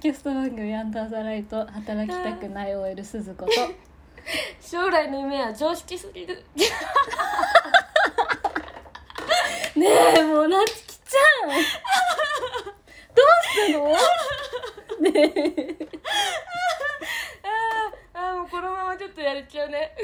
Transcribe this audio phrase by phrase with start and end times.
[0.00, 3.52] キャスト番組「アンダーザライト」働きたくない OL 鈴子と。
[4.60, 6.44] 将来の夢は常識すぎる。
[9.74, 9.86] ね
[10.18, 11.60] えもうなつきちゃんどう
[13.66, 13.88] したの？
[15.12, 15.76] ねえ
[18.20, 19.94] あもうこのままちょっとやれちゃうね。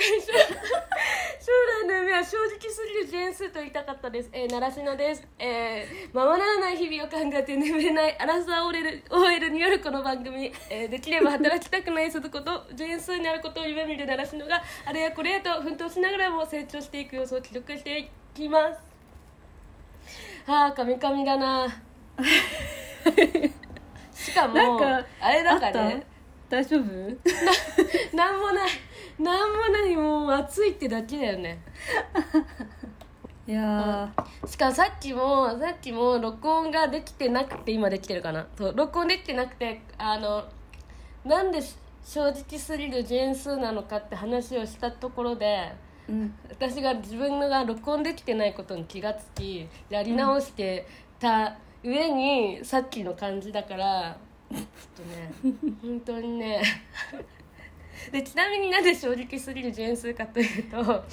[1.40, 1.50] 将
[1.84, 12.64] 来の夢は正直すぎるジェーンスーと言いたかったです、えー、習志野です、えー、ままならない日々を考えて眠れないアラサー OL, OL によるこの番組、えー、できれば働きたくない鈴子と。
[12.74, 20.50] ジェーンスーになることを夢見る習志野があれやこれやと奮闘しながらも成長していく様子を記録していきます。
[20.50, 21.66] はあカミカミだな。
[24.14, 25.84] しかもなんかあれだかあった？
[25.88, 26.13] ね
[26.48, 26.84] 大丈夫？
[28.16, 28.70] なんもない
[29.18, 31.58] なんもないもう暑いってだけだよね。
[33.46, 34.10] いや
[34.46, 38.46] しかもさっきもさっきも録音ができてなくて今できてるかな。
[38.56, 40.44] そう録音できてなくてあの
[41.24, 41.60] なんで
[42.04, 46.34] 正直すぎるジェーンスーなのかって話をしたところでーうん。
[46.50, 50.86] 私が自分のが録音できてないことに気がつきやり直して
[51.18, 54.16] た上にさっきの感じだから
[54.50, 54.62] ちょっ
[54.96, 55.32] とね
[55.82, 56.62] 本当にね。
[58.12, 61.04] でちなみになぜ正直すぎるジェーンスーかというと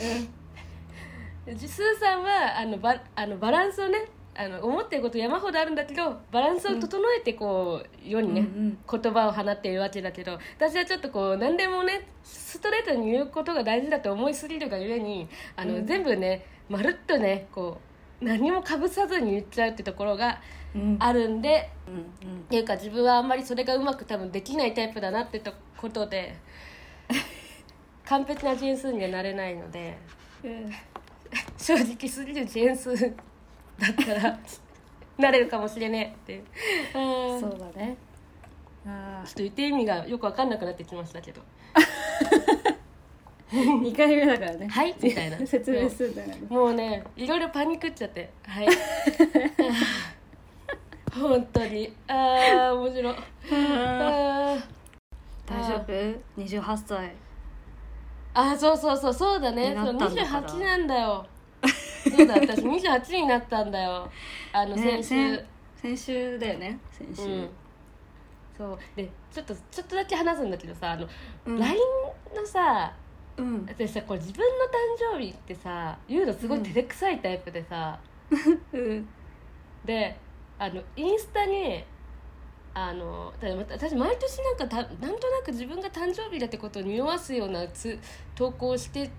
[1.56, 15.88] ジスーさんはあのバあのバランスをねあの思ってること山ほどあるんだけどバランスを整えてこう世にね、うん言葉を放っているわけだけど私はちょっとこう何でもねストレートに言うことが大事だと思いすぎるがゆえにあの、うん。
[15.88, 17.91] 全部ねまるっとねこう
[18.22, 20.40] 何もかぶさずに言っちゃうってところが
[20.74, 20.98] うん。
[21.00, 22.40] あるんで、うんうん。
[22.40, 26.36] っていうか自分はあんまりそれがうまく多分できないタイプだなってとことで
[28.06, 29.98] 完璧なジェーンスーにはなれないので
[30.44, 30.72] うん。
[31.58, 33.16] 正直すぎるジェーンスー
[33.80, 34.40] だったら
[35.18, 36.44] なれるかもしれねえって。
[36.94, 37.98] そうだね。
[38.86, 41.42] あちょっと言ってる意味がよく分かんなくなってきましたけど。
[41.74, 41.80] あ
[43.82, 44.68] 2回目だからね。
[44.70, 45.46] はいみたいな。
[45.46, 46.44] 説明するんだからね。
[46.50, 48.32] もうねいろいろパニックっちゃって。
[48.48, 48.68] はい。
[51.14, 51.94] 本当に。
[52.08, 53.16] ああ面白い。
[53.52, 54.64] あー。
[55.46, 55.92] 大丈夫
[56.42, 57.12] ？28歳。
[58.34, 59.14] あーそうそうそう。
[59.14, 59.72] そうだね。
[59.72, 60.44] になそうったんだから。
[60.44, 61.26] 28なんだよ。
[62.10, 64.10] そうだ私28になったんだよ。
[64.54, 65.46] あのね先週、先
[65.76, 66.80] 先週だよね。
[66.92, 67.24] 先週。
[67.24, 67.50] うん。
[68.58, 68.80] そう。
[68.96, 71.06] でちょっとちょっとだけ話すんだけどさあの、
[71.46, 71.60] うん。
[71.60, 71.76] LINE
[72.34, 72.94] のさ
[73.38, 73.66] うん。
[73.68, 78.00] 私さこれ自分の誕生日ってさ言うのすごい照れくさいタイプでさ、
[78.74, 79.08] うん。
[79.86, 80.18] で
[80.60, 81.84] あのインスタに
[82.74, 88.00] あの私毎年なんかたなんとなく自分が誕生日だってことを匂わすようなつ
[88.36, 89.10] 投稿して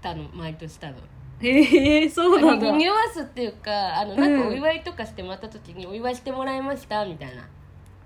[0.00, 1.02] たの毎年多分。
[1.40, 2.70] へえそうなんだ。
[2.70, 4.42] 匂わすっていうかあのなんうん。
[4.42, 7.42] かお祝いとかしてもらった時にお祝いしてもらいましたみたいな。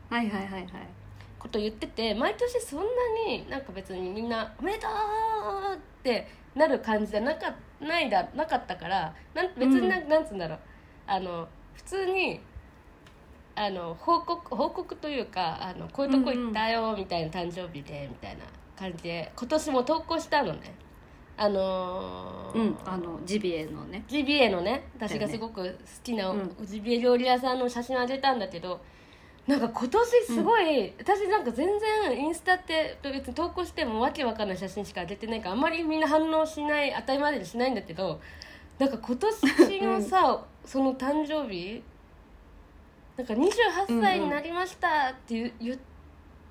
[0.09, 0.69] はいはいはいはい
[1.47, 2.85] こと言ってて毎年そんな
[3.29, 10.59] になんか別にみんな「おめでとう!」ってなる感じじゃなかないだなかったからなん別にな,、ん、なんつうんだろう。
[11.07, 12.41] あの普通に
[13.55, 18.45] あの報告報告というかあのこういうとこ行ったよみたいな誕生日でみたいな
[18.77, 20.75] 感じで今年も投稿したのね。
[21.39, 24.03] あのーうんあのジビエのね。
[24.09, 26.57] ジビエのね私がすごく好きなうん。
[26.63, 28.81] ジビエ料理屋さんの写真あげたんだけど
[29.47, 38.21] なんか今年すごい、私なんか全然インスタって別に投稿してもわけわかんない写真しか上げてないからあんまりみんな反応しない当たり前でしないんだけど
[38.79, 41.83] なんか今年のさ、その誕生日
[43.17, 45.79] なんか28歳になりましたって言,、言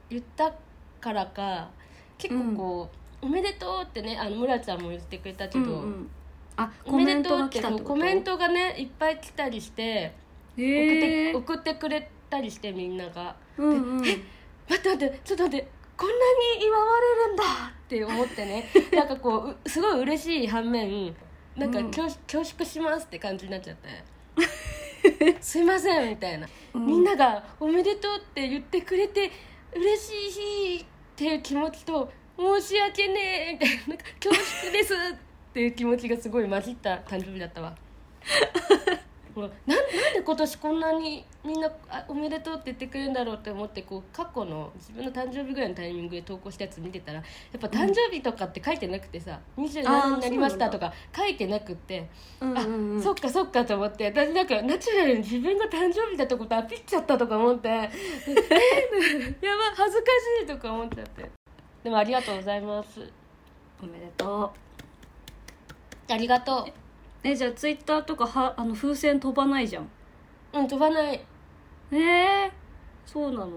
[0.09, 0.53] 言った
[1.01, 1.69] からか
[2.17, 2.89] 結構こ
[3.21, 6.09] う、おめでとうってねあの村ちゃんも言ってくれたけど、うんうん。
[6.55, 7.43] あおめでコメントと？
[7.43, 10.13] うってコメントがねいっぱい来たりして
[10.55, 13.35] 送って,、送ってくれたりしてみんなが。
[13.57, 13.97] うんうん。
[13.99, 14.17] 待っ
[14.81, 15.67] て待ってちょっと待って
[15.97, 16.15] こんな
[16.57, 18.69] に祝われるんだって思ってね。
[18.91, 21.15] なんかこううすごい嬉しい反面
[21.55, 21.91] なんかうん。
[21.91, 26.85] 恐,、恐縮しますって感じになっちゃって すいませんみたいな、うん。
[26.85, 29.31] みんなが「おめでとう」って言ってくれて
[29.73, 30.85] 嬉しいっ
[31.15, 33.87] ていう気持ちと申し訳ねえみたいな。
[33.87, 34.97] なんか恐縮ですっ
[35.53, 37.73] ていう気持ちがすごい混じった誕生日だったわ
[39.35, 47.23] もうなんなんで今年こんなにみんなあおめでとうって言ってくれるんだろうって思ってこう過去の自分の誕生日ぐらいのタイミングで投稿したやつ見てたらや
[47.57, 52.07] っぱ誕生日とかって書いてなくてさ「27になりました」とか書いてなくって
[52.39, 53.03] うんあ、うんうん。
[53.03, 57.85] そっかそっかと思って私なんかナチュラルに自分が誕生日だってことアピっちゃったとか思ってえー
[59.45, 60.05] やば恥ずか
[60.41, 61.29] しいとか思っちゃって。
[61.83, 62.99] でもありがとうございます。
[63.83, 64.51] おめでと
[66.09, 66.84] ありがとう
[67.27, 69.89] えじゃあツイッターとかはあの風船飛ばないじゃん。
[70.53, 71.25] うん飛ばない。
[71.91, 72.51] えー、
[73.03, 73.49] そうなの？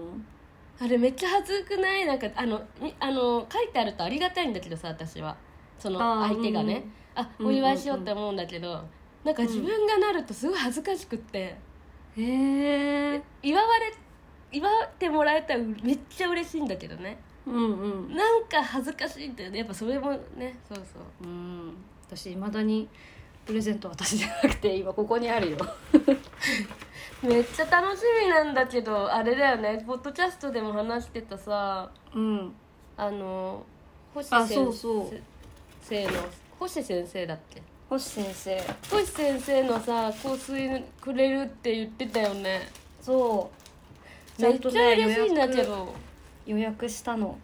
[0.81, 2.07] あれめっちゃ恥ずくない？
[2.07, 5.37] なんかあのみあの書いてあるとありがたいんだけどさ私は。
[5.77, 6.83] その相手がね。
[7.13, 8.83] あうんお祝いしようって思うんだけど、
[9.23, 11.55] なんか自分がなるとすごい恥ずかしくって、
[12.17, 13.93] へえ祝われ
[14.51, 17.19] 祝ってもらえたらめっちゃ嬉しいんだけどね。
[17.45, 18.15] うんうん。
[18.15, 19.59] なんか恥ずかしいんだよね。
[19.59, 21.27] やっぱそれもねそうそう。
[21.27, 21.73] うん。
[22.07, 22.89] 私いまだに
[23.49, 25.57] プレゼント私じゃなくて今ここにあるよ。
[27.23, 29.83] めっちゃ楽しみなんだけどあれだよね。
[29.87, 31.89] ポッドキャストでも話してたさ。
[32.13, 32.53] うん。
[32.95, 33.63] あの
[34.13, 35.19] 星あ先そうそう。
[35.81, 36.11] 生の。
[36.59, 37.63] 星先生だっけ？
[37.89, 38.63] 星先生。
[38.91, 42.69] 星先生のさ香水くれるって言ってたよね。
[43.01, 43.49] そ
[44.37, 44.41] う。
[44.43, 45.91] めっちゃ嬉しいんだけど。
[46.45, 47.35] 予約したの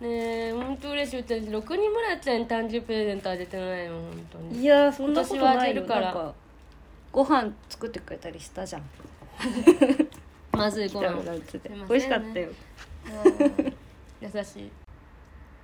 [0.00, 1.16] ねえ本当嬉しい。
[1.22, 4.60] 私ろくに村ちゃんに誕生日プレゼントあげてないの本当に。
[4.60, 5.84] いやそんなことないよ。
[5.84, 6.12] から。
[6.12, 6.34] か
[7.10, 8.82] ご飯作ってくれたりしたじゃん。
[10.52, 11.24] まずいご飯。
[11.24, 11.84] ランチですいませんね。
[11.88, 14.36] 美味しかったようん。
[14.36, 14.70] 優しい。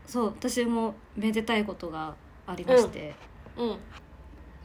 [0.07, 2.15] そう私もめでたいことが
[2.47, 3.15] ありまして、
[3.59, 3.77] うん。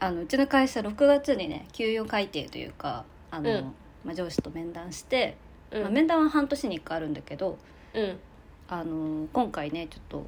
[0.00, 3.74] あのうちの会社6月にね給与改定というかあの、うん。
[4.02, 5.36] まあ、上司と面談して、
[5.70, 5.82] うん。
[5.82, 7.58] まあ、面談は半年に1回あるんだけど
[7.92, 8.18] うん
[8.68, 10.26] あの今回ねちょっと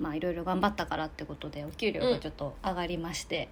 [0.00, 3.48] まあいろいろ頑張ったからってことでお給料がちょっと上がりまして、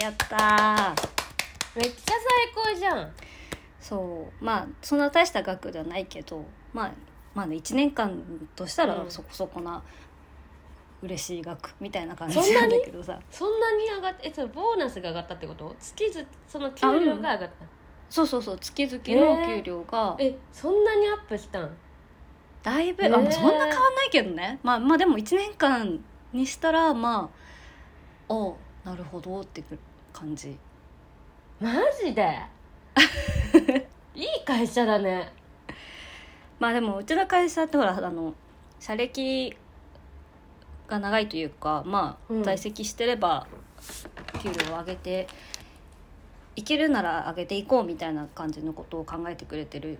[0.00, 1.08] やったー。
[1.74, 2.12] めっちゃ
[2.54, 3.12] 最高じゃん。
[3.80, 4.44] そう。
[4.44, 6.92] まあそんな大した額ではないけどまあ
[7.34, 8.20] まあね1年間
[8.54, 9.10] としたらうん。
[9.10, 9.82] そこそこな
[11.02, 13.18] 嬉しい額みたいな感じなんだけどさ。
[13.30, 15.74] そんなに上がってえそれボーナスが上がったってこと？
[15.80, 17.48] 月々その給料が上がった、
[18.08, 18.58] そうそうそう。
[18.58, 21.70] 月々のお給料がえそんなにアップしたん？
[22.62, 24.58] だいぶ、へーあそんな変わんないけどね。
[24.62, 25.98] まあまあでも1年間
[26.32, 27.30] にしたらま
[28.28, 29.62] あおなるほどって
[30.12, 30.56] 感じ。
[31.60, 32.38] マジで？
[34.14, 35.32] いい会社だね。
[36.58, 38.34] まあでもうちの会社ってほらあの
[38.78, 39.56] 社歴
[40.86, 42.42] が長いというかまあ、うん。
[42.42, 43.46] 在籍してれば
[44.40, 45.26] 給料を上げて
[46.54, 49.98] いけるなら上げていこうみたいな感じのことを考えてくれてる。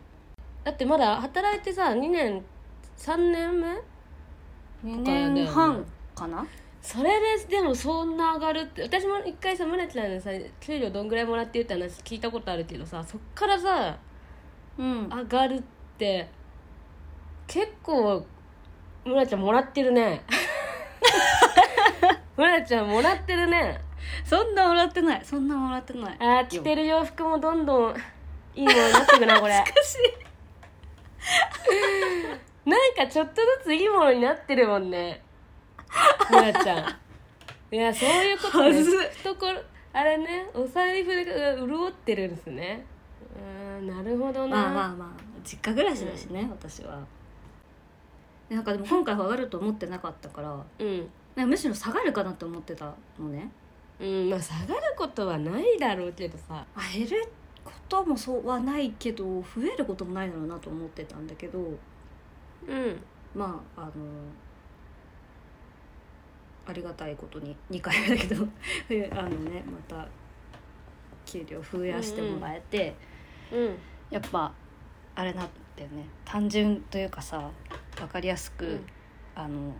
[0.65, 2.45] だってまだ働いてさ2年
[3.03, 3.67] 3年目
[4.85, 5.85] ？2だよね年半
[6.15, 6.47] かな？
[6.81, 13.99] それででもそんな上がるって私も一回さ村ちゃんにさ給料どんぐらいもらってるって話聞いたことあるけどさそっからさ
[14.79, 15.09] うん。
[15.09, 15.63] 上がるっ
[15.99, 16.29] て
[17.49, 18.25] 結構
[19.05, 20.23] 村ちゃんもらってるね。
[22.37, 23.81] 村ちゃんもらってるね。
[24.25, 25.25] そんなもらってない。
[25.25, 26.17] そんなもらってない。
[26.21, 27.97] あー着てる洋服もどんどん
[28.55, 29.55] いいものになってくなこれ。
[29.55, 29.99] 懐かしい
[32.65, 35.23] なんかちょっとずついいものになってるもんね。
[36.31, 36.97] 村ちゃん。
[37.75, 39.63] いやそういうことねはず懐
[39.93, 40.49] あれね。
[40.55, 42.87] お財布が潤ってるんですね。
[43.81, 45.09] うんなるほどな、まあまあまあ
[45.43, 47.01] 実家暮らしだしね、私は。
[48.49, 50.99] なんかでも今回は上がると思ってなかったからうん。
[51.35, 53.51] なんかむしろ下がるかなって思ってたのね。
[53.99, 56.65] うんまあ下がることはないだろうけどさ。
[56.77, 57.29] あ減る
[57.65, 61.59] こともそうはないけど増えることもないだろうなと思ってたんだけど
[62.69, 63.03] うん。
[63.35, 63.93] まああの
[66.67, 68.47] ありがたいことに2回目だけど
[69.19, 70.07] あのねまた
[71.25, 72.95] 給料増やしてもらえて、
[73.51, 73.77] うん
[74.11, 74.53] やっぱ
[75.15, 76.07] あれなんだよね。
[76.25, 77.51] 単純というかさ
[77.97, 78.81] 分かりやすく、うん。
[79.35, 79.75] あの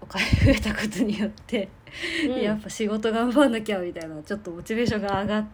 [0.00, 1.68] お金増えたことによって、
[2.26, 2.40] うん。
[2.40, 5.46] やっぱ仕事頑張んなきゃみたいなちょっとモチベーションが上がっ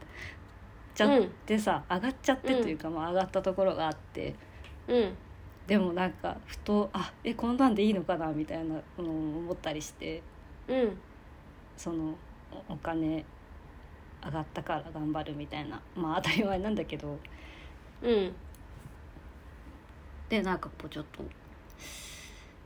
[0.94, 4.34] ちゃってさ、上がっちゃってというか、まあ、上がったところがあって
[4.86, 5.16] うん
[5.66, 10.22] でもなんかふとあえこんなんでいいのかなみたいなのを思ったりして。
[10.68, 10.98] うん。
[11.76, 12.14] その
[12.68, 13.24] おお金
[14.24, 15.80] 上がったから頑張るみたいな。
[15.96, 17.18] まあ当たり前なんだけど。
[18.02, 18.32] うん。
[20.28, 21.22] でなんかこうちょっと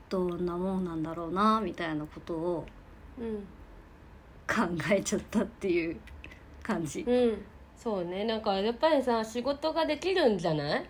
[0.08, 2.66] どんなもんなんだろうなみたいなことを
[3.18, 3.46] うん。
[4.48, 5.96] 考えちゃったっていう
[6.62, 7.00] 感じ。
[7.00, 7.44] うん。
[7.76, 8.24] そうね。
[8.24, 10.86] なんかやっぱりさ仕事ができるんじゃない？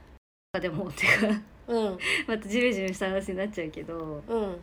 [0.60, 1.98] でもてかうん。
[2.26, 4.56] またジメジメした話になっちゃうけどうん。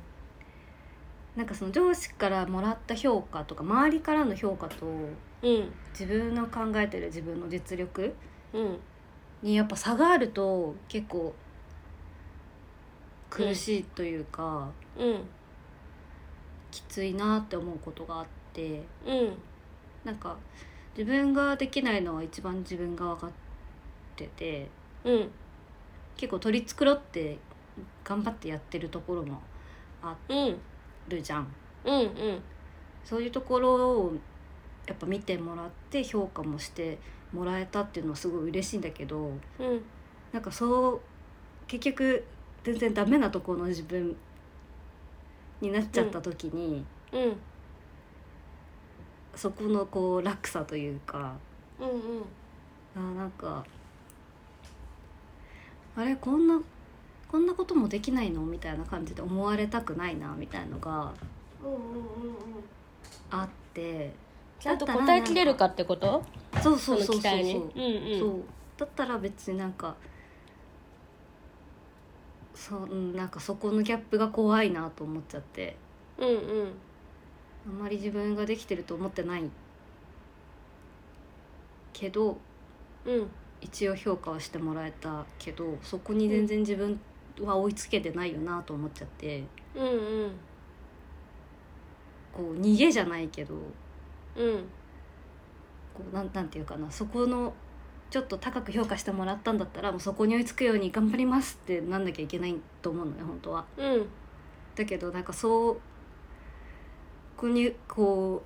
[1.35, 5.71] なんかその上司からもらった評価とか周りからの評価とうん。
[5.91, 8.13] 自分の考えてる自分の実力
[8.53, 8.77] うん。
[9.41, 11.33] にやっぱ差があると結構
[13.29, 15.21] 苦しいというか、うん。
[16.69, 19.37] きついなって思うことがあってうん。
[20.05, 20.37] なんか
[20.97, 23.31] 自分ができないのは一番自分が分かっ
[24.15, 24.69] てて
[25.03, 25.31] うん
[26.17, 27.37] 結構取り繕って
[28.03, 29.41] 頑張ってやってるところも
[30.01, 30.57] あうん
[31.09, 31.47] るじゃん。
[31.85, 31.93] うん。
[31.93, 32.41] うん
[33.03, 34.13] そういうところを
[34.87, 36.99] やっぱ見てもらって評価もして
[37.33, 39.81] もらえたっていうのはすごい嬉しいんだけどうん。
[40.31, 41.01] なんかそう
[41.67, 42.23] 結局
[42.63, 44.15] 全然ダメなところの自分
[45.61, 47.37] になっちゃった時に、うん。
[49.35, 51.33] そこのこう落差というか
[51.79, 52.23] うんうん。
[52.95, 53.65] あーなんか
[55.95, 56.59] あれこんな
[57.29, 58.41] こんなこともできないの？
[58.41, 61.11] みたいな感じで思われたくないなみたいのが
[63.31, 64.13] あって。
[64.59, 66.23] ちゃんと答えきれるかってこと？
[66.61, 67.31] そうそうそうそうそう。
[67.31, 68.19] うんうん。
[68.19, 68.43] そう。
[68.77, 69.95] だったら別になんか
[72.55, 75.75] そう、うん、なんかそこのギャップが怖いなと思っちゃって。
[76.17, 76.73] うんうん。
[77.67, 79.43] あんまり自分ができてると思ってない
[81.93, 82.37] けど
[83.05, 83.29] うん
[83.63, 86.99] 一応評価はしてもらえたけどそこに全然自分
[87.41, 89.43] は追いつけてないよなと思っちゃって。
[89.73, 89.89] うんう
[90.27, 90.31] ん。
[92.33, 93.55] こう逃げじゃないけど。
[94.35, 94.65] うん。
[95.93, 96.91] こうなんなんていうかな。
[96.91, 97.53] そこの
[98.09, 103.65] ちょっと高く評価してもらったんだったらもうそこに追いつくように頑張りますってなんなきゃいけないと思うのね本当は。
[103.77, 104.05] うん。
[104.75, 105.81] だけどなんかそうこ
[107.37, 108.43] こにこ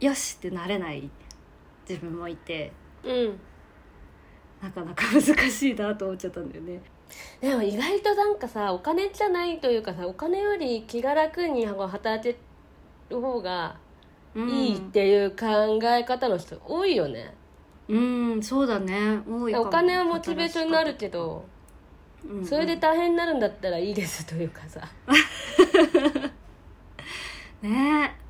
[0.00, 1.10] うよしってなれない
[1.88, 2.72] 自分もいて。
[3.04, 3.38] うん
[4.62, 6.80] なかなか難しいなと思っちゃったんだよね。
[7.40, 12.36] でも意外となんかさお金じゃないというかさお金より気が楽に働け
[13.10, 13.76] る方が
[14.34, 17.32] いいっていう考え方の人多いよね、
[17.88, 19.20] うん、うん、そうだね。
[19.28, 21.52] 多いお金はモチベーションになるけど、うん
[22.38, 24.80] うんそれで大変になるんだったらいいですというかさ。
[27.62, 27.62] ね。
[27.62, 28.25] え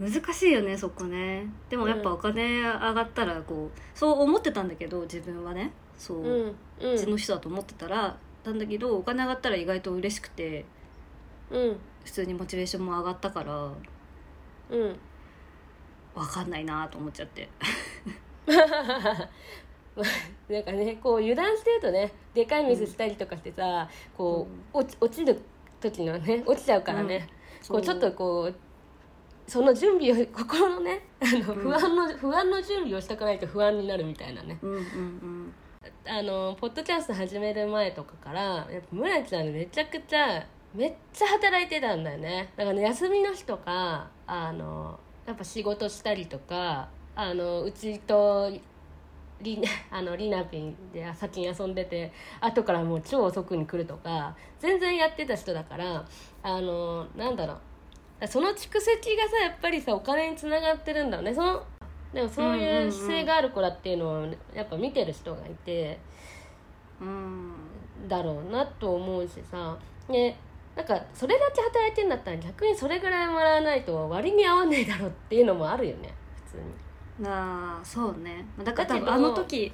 [0.00, 1.46] 難しいよねそこね。
[1.68, 5.72] でもやっぱうんお金上がったらこうそう思ってたんだけど自分はね。
[5.98, 6.96] そう、ううんうん。
[6.96, 10.64] ちの人だと思ってたらなんだけどお金上がったら意外と嬉しくて
[11.50, 11.76] うん。
[12.04, 13.70] 普通にモチベーションも上がったから
[14.70, 14.96] うん。
[16.14, 17.48] 分かんないなと思っちゃって。
[20.48, 25.40] なんかねこう油断してるとねでかいミスしたりとかしてさ、こう落ち落ちる
[25.80, 27.28] 時のね落ちちゃうからね、
[27.68, 28.54] こうちょっとこう
[29.50, 34.56] その準備を心のねあの不安の、不安の準備をしたくないと不安になるみたいなね。
[34.62, 35.54] うんうんうん。
[36.06, 38.40] あのポッドキャスト始める前とかから
[38.70, 42.52] やっぱ村ちゃんめちゃくちゃめっちゃ働いてたんだよね。
[42.56, 48.52] だから、ね、休みの日とかあのやっぱ仕事したりとかあのうちと
[49.40, 56.04] り あのリナピンで先に遊んでて後からもう超遅くに来るとか全然やってた人だから
[56.44, 57.58] あのなんだろう
[58.26, 61.34] その蓄積がさやっぱりさお金につながってるんだろうね。
[61.34, 61.62] その
[62.12, 65.98] でもそういう姿勢がある子だっていうのをやっぱ見てる人がいて
[67.00, 67.52] うん。
[68.08, 69.76] だろうなと思うしさ。
[70.08, 70.36] で
[70.76, 76.14] なんかそれだけ働いてんだったら逆にそれぐらいもらわないと割に合わないだろうっていうのもあるよね。
[76.46, 78.46] 普通ああそうね。
[78.62, 79.72] だから多分あの時に。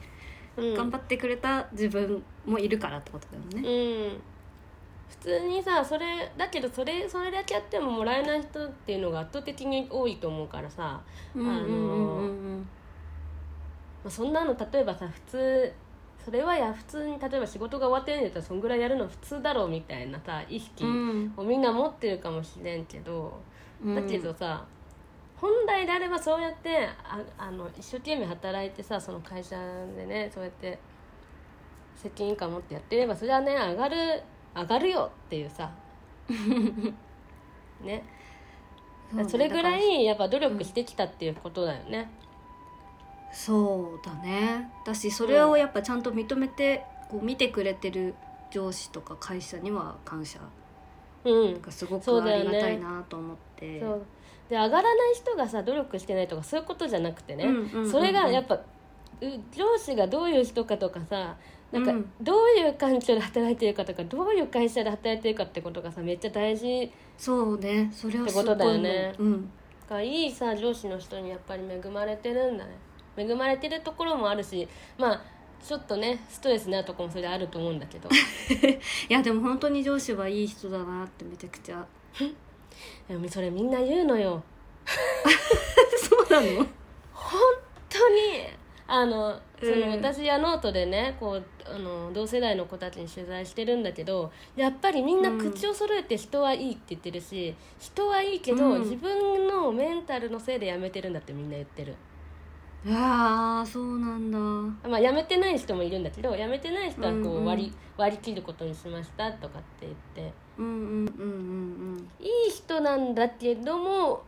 [0.57, 0.75] うん。
[0.75, 3.69] 頑張ってくれた自分もいるからってことだよね。
[3.69, 4.23] うん
[5.09, 11.01] 普通にさそれだけどそれそれだけやってももらえない人っていうのが圧倒的に多いと思うからさ、
[14.09, 15.73] そんなの例えばさ普通
[16.25, 21.33] それはや普通に例えば仕事が終わってるんだったらそんぐらいやるの普通だろうみたいなさ意識うん。
[21.37, 23.39] をみんな持ってるかもしれんけど、
[23.85, 23.95] うん。
[23.95, 24.65] だけどさ
[25.37, 29.57] 本来であればそうやってああの一生懸命働いてさその会社
[29.97, 30.79] でねそうやって
[31.95, 34.23] 責任感持ってやってればそれはね上がる
[34.57, 35.71] 上がるよっていうさ。
[37.83, 38.03] ね。
[39.13, 39.29] うね。
[39.29, 42.11] それぐらいやっぱ努力してきたっていうことだよね。
[43.33, 44.71] そうだね。
[44.85, 48.15] だしそれをやっぱちゃんと認めてこう見てくれてる
[48.51, 50.41] 上司とか会社には感謝。
[51.25, 53.81] うん、がすごくそうありがたいなと思って。
[53.81, 54.07] そう。
[54.49, 57.91] で上がらない人がさ努力してないとかそういうことじゃなくてね、うんうんうんうん。
[57.91, 58.63] それがやっぱう
[59.53, 61.37] 上司がどういう人かとかさ
[61.73, 62.11] なんかうん。
[62.21, 67.91] どういう環境で働いてるかとかどういう会社で働いてるかってことがさめっちゃ大事そうね。
[67.93, 69.15] それはすごいってことだよね。
[69.19, 69.33] 思う。
[69.33, 69.51] うん。
[69.89, 72.77] がいいさ上司の人にやっぱり恵まれてるんだね。
[73.17, 74.69] 恵まれてるところもあるし
[74.99, 75.23] まあ
[75.63, 78.09] ちょっとねストレスなとこもそれあると思うんだけど。
[79.09, 81.87] いやでも本当に上司はいい人だなってめちゃくちゃ。
[83.09, 84.43] でもそれみんな言うのよ。
[85.99, 86.67] そうなの？
[87.13, 87.41] 本
[87.89, 88.47] 当に。
[88.89, 89.93] あのその、うん。
[89.97, 91.45] 私はノートでねこう
[91.75, 98.81] あの同世代の子たちに取材してるんだけどやっぱりみんな口を揃えて人はいいって言ってるし、人はいいけど、うん。
[98.81, 101.95] 自分のメンタルのせいで辞めてるんだってみんな言ってる、
[102.89, 104.39] ああそうなんだ。
[104.89, 107.45] まあ、辞めてない人もいるんだけど辞めてない人はこうんううん。
[107.47, 110.33] 割り,、切ることにしましたとかって言って。
[110.59, 111.33] うんうんうんう
[111.97, 112.09] ん。
[112.21, 114.23] いい人なんだけども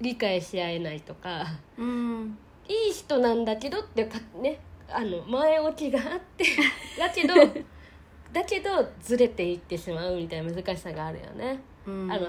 [0.00, 1.46] 理解し合えないとか
[1.78, 2.38] うん。
[2.68, 4.58] いい人なんだけどってかね
[4.92, 6.44] あの前置きがあって
[6.98, 7.34] だけど
[8.32, 8.70] だけど
[9.00, 11.58] ずれていってしまうみたいな難しさがあるよね。
[11.86, 12.12] うん。
[12.12, 12.28] あの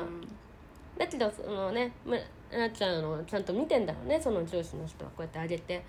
[0.98, 2.20] だけどそのねむ
[2.51, 5.84] なっちゃんのちゃんと見てんだろうねその上司の人はこうやってあげて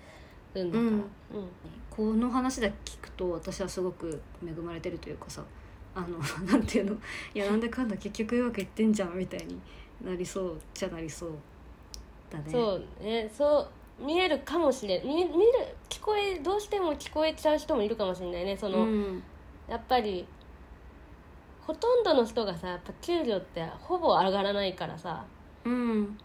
[0.53, 0.83] るんだか。
[0.83, 0.95] ら、うん。
[0.95, 1.03] うん。
[1.89, 5.43] この話だけ聞くと私はすごく恵まれてるというかさ
[5.95, 6.97] あの なんていうの？
[7.33, 9.59] いやなんでかんだ結局うまくいってんじゃんみたいに
[10.03, 11.31] なりそうじゃなりそう
[12.29, 12.51] だね。
[12.51, 13.67] そうねそう
[14.03, 15.07] 見えるかもしれん。
[15.07, 15.29] 見見る
[15.89, 18.57] 聞こえどうしても聞こえちゃう人もいるかもしれないね。
[18.57, 19.23] その、ん
[19.67, 20.27] やっぱり
[21.65, 25.25] ほとんどの人がさやっぱ給料ってほぼ上がらないからさ
[25.63, 26.17] うん。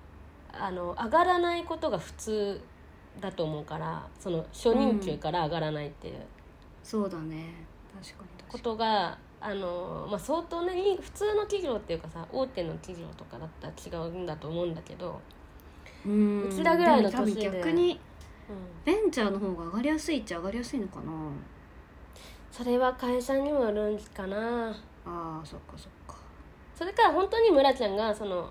[0.53, 2.61] あの上がらないことが普通
[3.21, 6.15] だと思うからその初任給から上がらないっていう。
[6.83, 7.55] そうだね。
[8.03, 15.38] 確かにことが、あのまあ、相当ね普通の企業っていうかさ大手の企業とかだったら違うんだと思うんだけど、に
[16.07, 16.49] うん。
[16.49, 17.17] うちらぐらいので。
[17.17, 18.01] も多分年で逆に
[18.49, 21.13] うん、ベンチャーの方が上がりやすいっちゃ上がりやすいのかな。
[22.51, 24.75] それは会社にもよるんかな。
[25.05, 26.17] あーそっかそっか。
[26.75, 28.49] それから本当に村ちゃんがその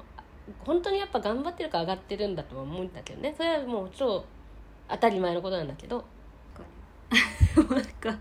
[0.59, 3.33] 本当にやっぱ頑張ってるから上がってるんだとは思うんだけどね。
[3.35, 4.23] それはもう超
[4.87, 6.05] 当たり前のことなんだけど。
[7.57, 8.17] なんか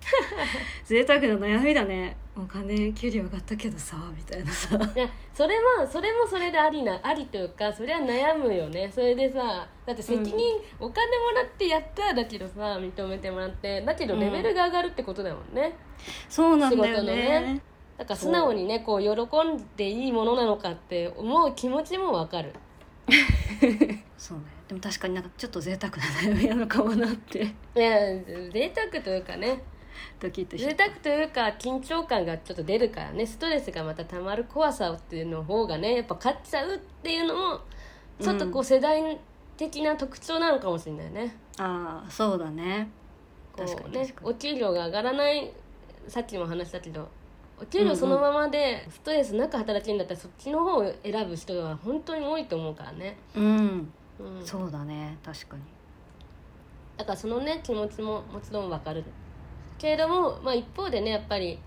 [0.84, 2.16] 贅沢な悩みだね。
[2.36, 4.76] お金給料上がったけどさみたいなさ。
[4.76, 8.90] いやそれはそれもそれでありなありというかそれは悩むよね。
[8.92, 10.32] それでさだって責任、
[10.78, 15.76] お金もらってやっただけどさ認めてもらってだけどレベルが上がるってことだもんね、
[16.28, 17.14] そうなんだよね。
[17.14, 17.62] ね。
[17.98, 22.54] だから素直にねこう喜んでいいものなのかって思う気持ちもわかる。
[24.16, 24.44] そうね。
[24.68, 27.42] でも確かになんかちょっと贅沢な悩みなのかもなって。
[27.42, 27.98] いや
[28.50, 29.62] 贅沢というかね
[30.18, 33.26] ドキッとし贅て沢というか緊張感がちょっと出るからね。
[33.26, 37.60] ストレスがまたたまる怖さっていうの方がねやっぱ勝っちゃうっていうのも
[38.20, 39.18] ちょっとこう世代
[39.56, 42.88] 的な特徴なのかもしれないね、ああそうだね。
[43.52, 44.12] こ確かに。
[44.22, 45.52] お給料が上がらない
[46.08, 47.08] さっきも話したけど
[47.60, 53.92] お給料そのままでストレスなく働けるんだったらそっちの方を選ぶ人は本当に多いと思うからね、うん。
[54.18, 55.62] うん、そうだね確かに。
[56.96, 59.04] だからそのね気持ちももちろんわかる
[59.80, 61.58] けれども、まあ、一方でねやっぱり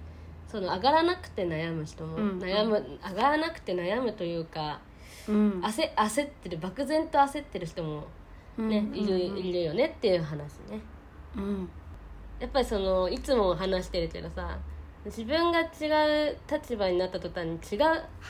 [0.47, 4.80] その上がらなくて悩む人も、うん悩む上がらなくて悩むというか
[5.28, 5.62] うん。
[5.62, 8.06] 焦焦ってる漠然と焦ってる人も
[8.58, 10.80] ね、うんいるいるよねっていう話ね。
[11.36, 11.69] うん。
[12.39, 14.60] やっぱりそのいつも話してるけどさ
[15.06, 17.80] 自分が違う立場になった途端に違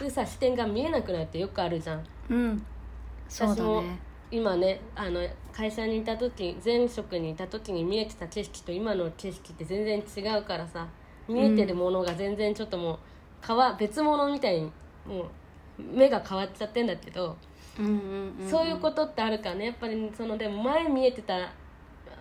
[0.08, 2.06] うさ視点が見えなくなるってよくあるじゃん。
[2.30, 2.65] うん。
[3.28, 4.00] そうだね
[4.34, 10.88] 今ねあの会社にいた時前職にいた時に見えてた景色と今の景色って全然違うからさ
[11.28, 12.98] 見えてるものが全然ちょっともう
[13.46, 14.72] 変わ別物みたいに
[15.06, 15.28] もう
[15.80, 17.38] 目が変わっちゃってんだけど、
[17.80, 17.89] うんう
[18.43, 21.52] んんそういうことってあるからねやっぱりそのでも前見えてた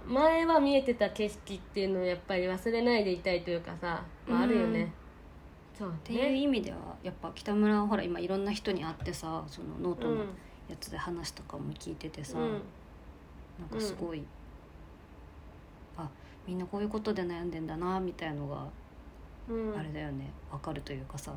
[0.07, 4.93] 前は見えてた景色っていうのをやっぱり忘れないでいたいというかさ、まあ、あるよね、
[5.79, 10.13] そうっていうね意味ではやっぱ北村はほら今いろんな人に会ってさそのノートの。
[10.13, 10.29] うん
[10.73, 12.51] やつで話とかも聞いててさ、うん。
[13.61, 14.23] なんかすごい、
[15.97, 16.09] あ
[16.47, 18.67] みんなこういうことで悩んでんだなみたいのが
[19.49, 19.79] うん。
[19.79, 20.31] あれだよね。
[20.51, 21.33] わかるというかさ、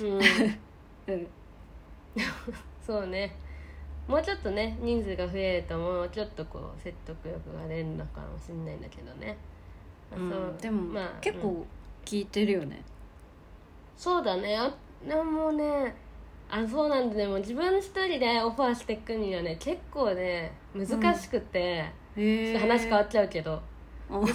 [0.00, 0.18] うん。
[1.06, 1.26] うん、
[2.84, 3.36] そうね。
[4.08, 9.36] もうちょっとね人数が増えるともうちょっとこう説得力が出るのかもしれないんだけどね、
[10.10, 10.58] まあそう。
[10.60, 11.20] でも、まあうん。
[11.20, 11.64] 結構
[12.04, 12.82] 聞いてるよね、
[13.96, 14.56] そうだね。
[14.56, 14.74] あ
[15.06, 15.94] でもね
[16.50, 17.16] あそうなんだ。
[17.16, 19.56] ねもう自分一人でオファーしていくにはね。
[19.60, 20.86] 結構ね難
[21.16, 21.84] しくて、
[22.16, 23.54] ちょへっと話変わっちゃうけど。
[23.54, 23.60] うん
[24.10, 24.26] 難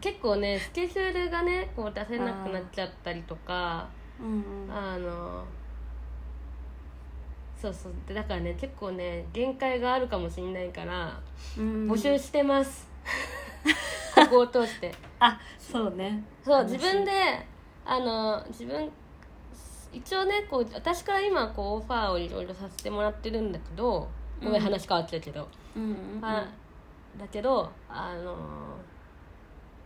[0.00, 3.86] 結構ねスケジュールがねこう出せなくなっちゃったりとか。
[4.18, 4.74] うんうん。
[4.74, 5.44] あの
[7.60, 7.92] そうそう。
[8.08, 11.20] でだからね結構ね限界があるかもしれないから
[11.58, 11.90] うん。
[11.90, 12.88] 募集してます、
[14.16, 14.90] ここを通して。
[15.18, 16.24] あそうね。
[16.42, 17.10] そう話自分で
[17.84, 18.90] あの自分
[19.92, 24.08] 一応ねこう私から今こうオファーをいろいろさせてもらってるんだけど
[24.40, 26.24] ごめうんん話変わっちゃうけど、うんうんうん。
[26.24, 26.48] あ
[27.18, 28.36] だけどあの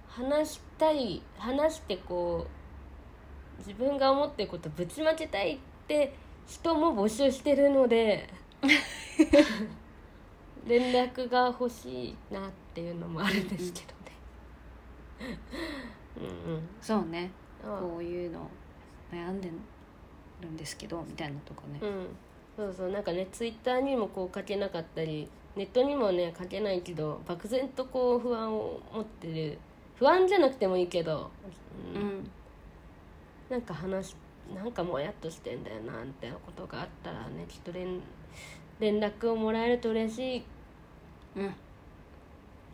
[0.08, 6.14] 話したい話してこう自分が思ってることぶちまけたいって
[6.46, 8.28] 人も募集してるので
[10.66, 15.38] 連絡が欲しいなっていうのもあるんですけどね。
[16.16, 16.54] うん。
[16.54, 17.30] うんそうね。
[17.62, 18.48] あこういうの
[19.12, 19.50] 悩んで
[20.42, 22.06] るんですけどみたいなとかね、うん、
[22.56, 22.90] そうそう。
[22.90, 29.58] なんかねツイッターにもこう書けなかったりネットにもね書けないけど漠然とこう不安を持ってる。
[29.96, 31.30] 不安じゃなくてもいいけど、
[31.94, 32.02] うん。
[32.02, 32.30] うん。
[33.48, 34.16] なんか話し
[34.54, 38.00] なんかもやっとしてんだよなんてことがあったらねきっと連
[38.80, 40.38] 連絡をもらえると嬉しい。
[40.40, 40.42] っ
[41.36, 41.42] う。
[41.44, 41.54] ん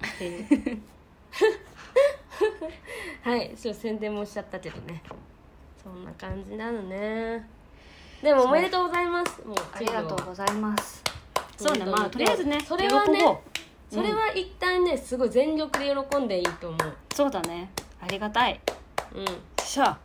[3.23, 5.03] はいそう宣伝もしちゃったけどね
[5.83, 7.49] そんな感じなのね。
[8.23, 9.41] でもおめでとうございます。
[9.47, 11.03] もうありがとうございます。
[11.57, 11.85] そうね。
[11.87, 13.41] まあとりあえずねそれはね
[13.91, 16.97] それは一旦ねすごい全力で喜んでいいと思う。
[17.15, 17.71] そうだね。
[18.01, 18.61] ありがたい。
[19.15, 19.65] うん。
[19.65, 19.99] しゃあ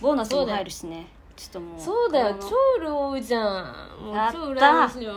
[0.00, 1.06] ボーナスも入るしね。
[1.36, 2.36] ちょっともうそうだよ。
[2.40, 2.48] 超
[2.80, 4.04] 潤うじゃん。
[4.04, 5.16] もう超羨ましいよ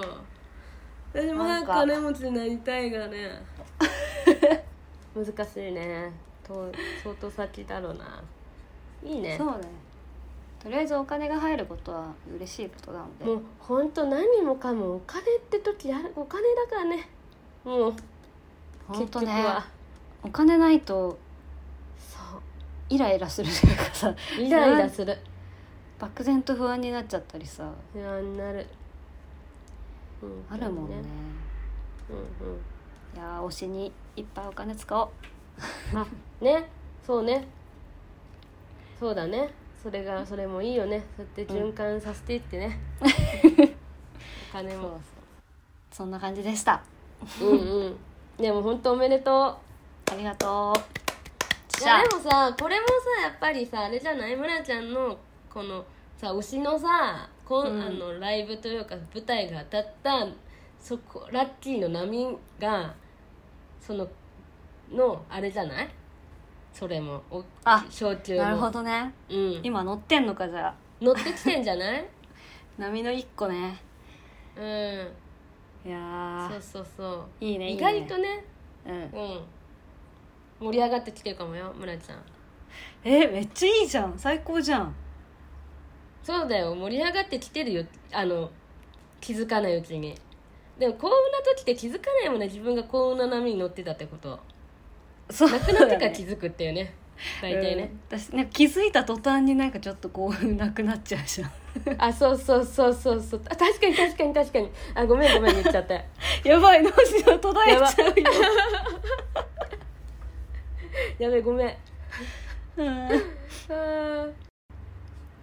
[1.12, 1.48] 私もなか。
[1.48, 3.42] なんんか金持ちになりたいがね。
[5.16, 6.14] 難しいね。
[6.44, 6.72] と
[7.04, 8.24] 相当先だろうな
[9.04, 9.36] いいね。
[9.38, 9.68] そうね。
[10.62, 13.26] とりあえずお金が入ることは嬉しいことなので。
[13.26, 17.10] もうほんと何もかもお金って時あるお金だからね。
[17.64, 17.94] もう
[18.88, 19.44] 本当ね。
[20.24, 21.18] お金ないと
[21.98, 22.20] そ
[22.90, 24.10] イライラするというかさ。
[24.10, 25.18] うイライラする。
[25.98, 27.72] 漠然と不安になっちゃったりさ。
[27.94, 28.68] 不安になる、
[30.22, 30.96] うんあるもんね。
[32.10, 32.56] うんうん。
[33.16, 35.10] いやー推しにいっぱいお金使おう。
[35.98, 36.06] あ
[36.40, 36.70] ね。
[37.06, 37.48] そうね
[39.02, 39.50] そうだね。
[39.82, 41.04] それがそれもいいよね。
[41.18, 42.80] そうやって循環させていってね、
[44.52, 45.02] お金も。
[45.92, 46.84] そんな感じでした。
[47.42, 47.98] うんうん。
[48.38, 49.60] でも本当おめでとあ
[50.16, 50.80] りがとう。
[51.82, 52.86] ういやでもさこれも
[53.18, 54.36] さやっぱりさあれじゃない？
[54.36, 55.18] 村ちゃんの
[55.52, 55.84] この
[56.16, 57.82] さ推しのさこん、うん。
[57.82, 60.28] あのライブというか舞台が当たった
[60.80, 62.94] そこラッキーの波が
[63.82, 64.08] その
[64.92, 65.90] のあれじゃない？
[66.74, 69.14] それもおあ焼酎もなるほどね。
[69.30, 70.76] うん、今乗ってんのかじゃあ。
[71.02, 72.06] 乗ってきてんじゃない？
[72.78, 73.78] 波の一個ね。
[74.56, 75.12] うん。
[75.86, 76.50] いやー。
[76.52, 77.46] そうそうそう。
[77.46, 77.82] いいね意ね。
[77.82, 78.44] 外とね。
[78.86, 78.94] うん。
[78.94, 79.42] うん。
[80.60, 82.20] 盛り上がってきてるかもよ村ちゃん。
[83.04, 84.14] えめっちゃいいじゃん。
[84.18, 84.96] 最高じゃん。
[86.24, 86.74] そうだよ。
[86.76, 87.84] 盛り上がってきてるよ。
[88.14, 88.50] あの
[89.20, 90.16] 気づかないうちに。
[90.80, 92.46] でも幸運な時って気づかないもんね。
[92.48, 94.40] 自分が幸運な波に乗ってたってこと
[95.32, 96.94] そうなくなってから気づくっていうね。
[97.42, 101.52] 大体ね、うん私ね気づいた途端になんかちょっとこうなくなっちゃうじゃん。
[102.02, 103.42] あそうそうそうそうそう。
[103.48, 104.72] あ確かに確かに確かに。
[104.96, 105.94] あごめんごめん言っちゃった。
[106.44, 108.14] やばい脳死が途絶えちゃうよ。
[111.20, 111.76] やべごめん。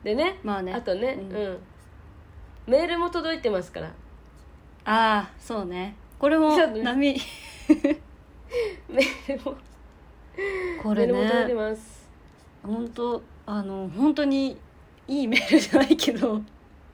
[0.02, 0.74] でねまあね。
[0.74, 1.52] あとね、ううん。
[1.54, 1.58] ん
[2.66, 3.86] メールも届いてますから。
[3.86, 3.92] あ
[4.84, 5.94] あそうね。
[6.18, 7.16] これも波。
[8.88, 9.56] メールも
[10.82, 11.46] これね。
[12.62, 14.58] 本当あの本当に
[15.06, 16.40] いいメールじゃないけど。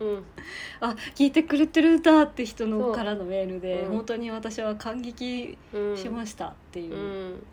[0.00, 0.24] うん。
[0.80, 3.96] あ聞いてくれてるんだって人のからのメールで、うん。
[3.96, 5.96] 本当に私は感激うん。
[5.96, 6.94] しましたっていう。
[6.94, 7.46] う、ん。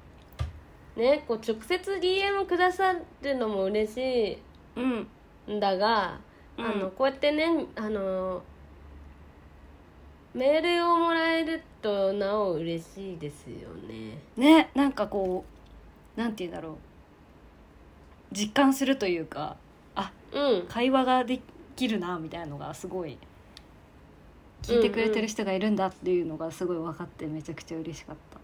[0.95, 4.37] ねこう直接 DM くださるのも嬉し
[4.75, 5.07] うん
[5.47, 5.59] いん。
[5.59, 6.19] だが、
[6.57, 6.65] うん。
[6.65, 8.41] あのこうやってねあの
[10.33, 14.17] メールをもらえるとなお嬉しいですよね。
[14.37, 15.50] ねなんかこう
[16.15, 16.75] なんて言うんだろう。
[18.31, 19.57] 実感するというか
[19.95, 20.65] あうん。
[20.67, 21.41] 会話がで
[21.75, 23.17] きるなみたいなのがすごい
[24.61, 28.39] 聞いてくれてる人がいるんだっていうのがすごい分かってめちゃくちゃ嬉しかった。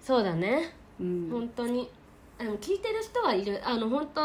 [0.00, 0.74] そうだね。
[1.00, 1.28] うん。
[1.30, 1.90] 本当に。
[2.38, 3.60] あの聞いてる人はいる。
[3.66, 4.20] あの本当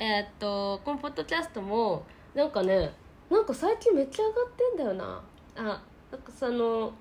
[0.00, 2.92] えーっとこのポッドキャストもなんかね
[3.30, 4.46] なんか最近めっちゃ上がっ
[4.76, 5.22] てんだよな。
[5.56, 6.92] あなんかその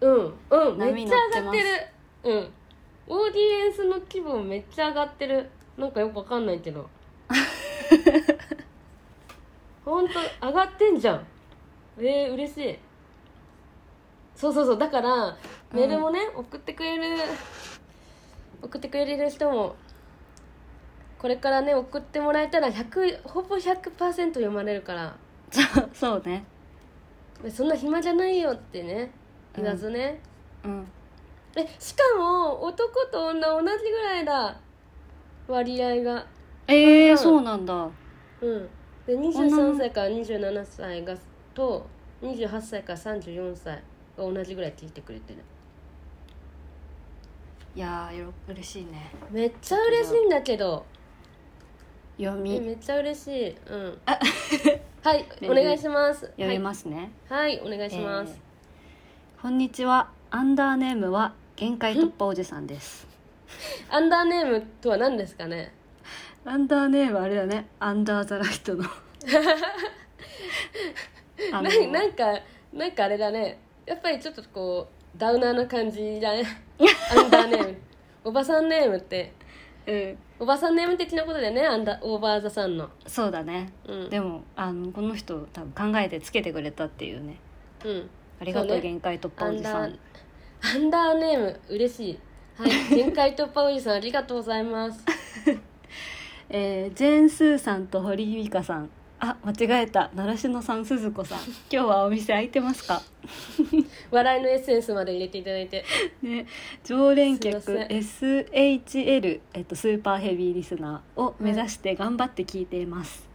[0.00, 1.68] うんうんめ波っちゃ上が乗ってって
[2.30, 2.34] る。
[2.34, 2.50] うん
[3.08, 5.48] オーディエンスの規模めっちゃ上がってる。
[5.76, 6.88] なんかよくわかんないけど。
[9.84, 11.26] 本当上がってんじゃん。
[11.98, 12.78] えー、嬉しい。
[14.34, 14.78] そうそうそう。
[14.78, 15.36] だから
[15.72, 17.22] メールもね、送ってくれる
[18.62, 19.76] 送ってくれる人も
[21.18, 25.16] これからね送ってもらえたら100ほぼ100%読まれるから。
[25.50, 26.44] そうそうね。
[27.50, 29.10] そんな暇じゃないよってね
[29.54, 30.20] 言わずね、
[30.64, 30.88] うん
[31.56, 34.56] えしかも男と女同じぐらいだ
[35.48, 36.26] 割合が。
[36.68, 37.18] えー、うん。
[37.18, 37.88] そうなんだ。
[38.42, 38.68] うん。
[39.06, 41.16] で23歳から27歳が
[41.54, 41.86] と
[42.22, 43.82] 28歳から34歳
[44.18, 45.42] が同じぐらい聞いてくれてる。
[47.74, 49.10] いやーよろ嬉しいね。
[49.30, 50.84] めっちゃ嬉しいんだけど。
[52.18, 52.56] 読み。
[52.56, 53.56] えめっちゃ嬉しい。
[53.66, 53.98] うん。
[55.02, 56.26] はい お願いします。
[56.26, 59.42] 読みますね、はい、はい、お願いします、えー。
[59.42, 60.10] こんにちは。
[60.30, 63.06] アンダーネームは限界突破おじさんです。
[63.88, 65.72] アンダーネームとは何ですかね？
[66.44, 67.66] アンダーネームあれだね。
[67.80, 68.84] アンダーザライトの。
[71.50, 71.68] なな
[72.06, 72.24] んか
[72.74, 73.58] なんかあれだね。
[73.86, 76.44] やっぱりちょっとこうダウナーな感じだね
[77.16, 77.76] アンダーネーム。
[78.24, 79.32] おばさんネームって。
[79.86, 80.18] うん。
[80.40, 81.64] おばさんネーム的なことでね？
[81.64, 82.90] アンダオーバーザさんの。
[83.06, 83.72] そうだね。
[83.88, 84.10] うん。
[84.10, 87.38] でもあのこの人多分考えてつけてくれたっていうね。
[87.82, 88.10] うん。
[88.42, 88.88] ありがとそううね。
[88.90, 89.98] 限界突破おじさん
[90.62, 92.18] アンダーネーム嬉しい。
[92.56, 92.70] はい。
[92.94, 95.04] 限界突破おじさんありがとうございます。
[96.48, 98.90] えージェーン・スーさんと堀井美香さん。
[99.18, 100.10] あ間違えた。
[100.14, 101.38] 習志野さん鈴子さん。
[101.38, 103.00] 今日はお店開いてますか？
[104.10, 105.84] 笑いのエッセンスまで入れていただいて。
[106.22, 106.46] ね、
[106.84, 113.26] 常連客 SHL、えっと、スーパーヘビーリスナーを目指して頑張って聞いています、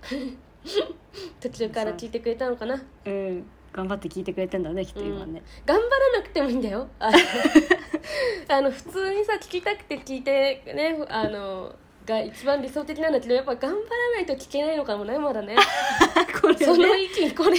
[1.39, 2.81] 途中から聞いてくれたのかな？
[3.05, 6.87] うん頑張って聞いてくれてんだねきっと今ね、頑張らなくてもいいんだよ。
[6.99, 11.73] あの 普通にさ聞きたくて聞いてねあの
[12.05, 13.81] が一番理想的なんだけどやっぱ頑張ら
[14.15, 15.55] ないと聞けないのかもねまだね。
[16.41, 16.65] これね。
[16.65, 17.57] その域これは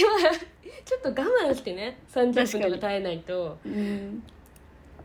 [0.85, 3.57] ちょっと我慢してね30分とか耐えないと。
[3.65, 4.23] うん。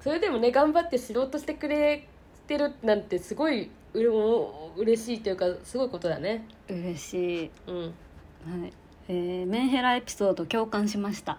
[0.01, 2.07] それでもね頑張って知ろうとしてくれ
[2.47, 6.47] てるなんてすごいうれも嬉しいというかすごいことだね。
[6.69, 7.83] 嬉しい、うん。
[7.83, 11.39] はいえーメンヘラエピソード共感しました。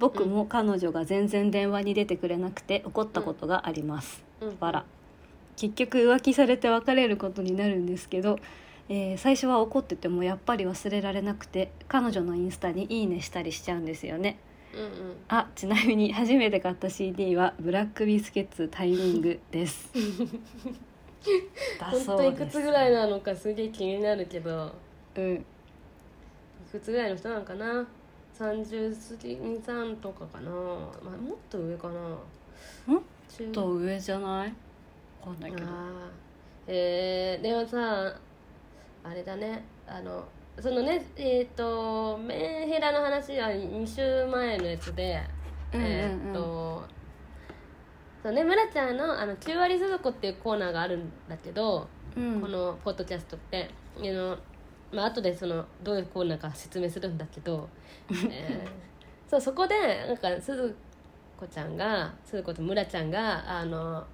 [0.00, 4.56] 僕も彼女が全然電話に出てくれなくて怒ったことがあります、うん。
[4.58, 4.84] わら
[5.56, 8.38] 結局浮気されて別れることになるんですけど、
[8.88, 14.38] えー最初は怒っててもやっぱり忘れられなくて彼女のインスタに「いいね」したりしちゃうんですよね。
[14.74, 14.90] うんうん。
[15.28, 19.92] あちなみに初めて買った CD はブラックビスケッツタイミングです。
[21.78, 22.36] だ本そうです。
[22.36, 24.72] 当いくつぐらいなのかすげえ気になるけど。
[25.16, 25.34] うん。
[25.36, 25.40] い
[26.74, 27.86] くつぐらいの人なのかな
[28.36, 32.00] ？30過ぎ23とかかな、まあ、もっと上かな。
[32.92, 34.52] もっ中と上じゃない？
[35.24, 35.66] わかんないけど。
[36.66, 38.12] えー、でもさ
[39.04, 39.62] あれだね。
[39.86, 40.24] あの
[40.58, 45.20] そのねえっ、とメンヘラの話は2週前のやつで、
[45.72, 45.92] うんうんうん。
[45.92, 46.84] えっ、と
[48.20, 52.40] そうね村ちゃんのあの9割鈴子っていうコーナーがあるんだけど、うん。
[52.40, 53.70] このポッドキャストって。
[53.96, 54.36] あの
[54.94, 57.68] まあ後でそのどういうコーナーか説明するんだけど、
[58.30, 58.84] えー
[59.30, 59.74] そうそこで
[60.06, 60.74] なんか鈴
[61.38, 64.04] 子ちゃんが鈴子と村ちゃんがあの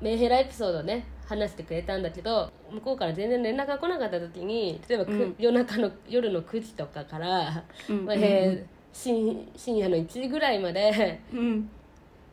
[0.00, 5.34] メンヘラエピソードをね話してくれたんだけど向こうから全然連絡が来なかった時に例えばく、うん。
[5.38, 8.06] 夜中の夜の9時とかから、うん。
[8.06, 11.70] まあえー深深夜の1時ぐらいまで、うん。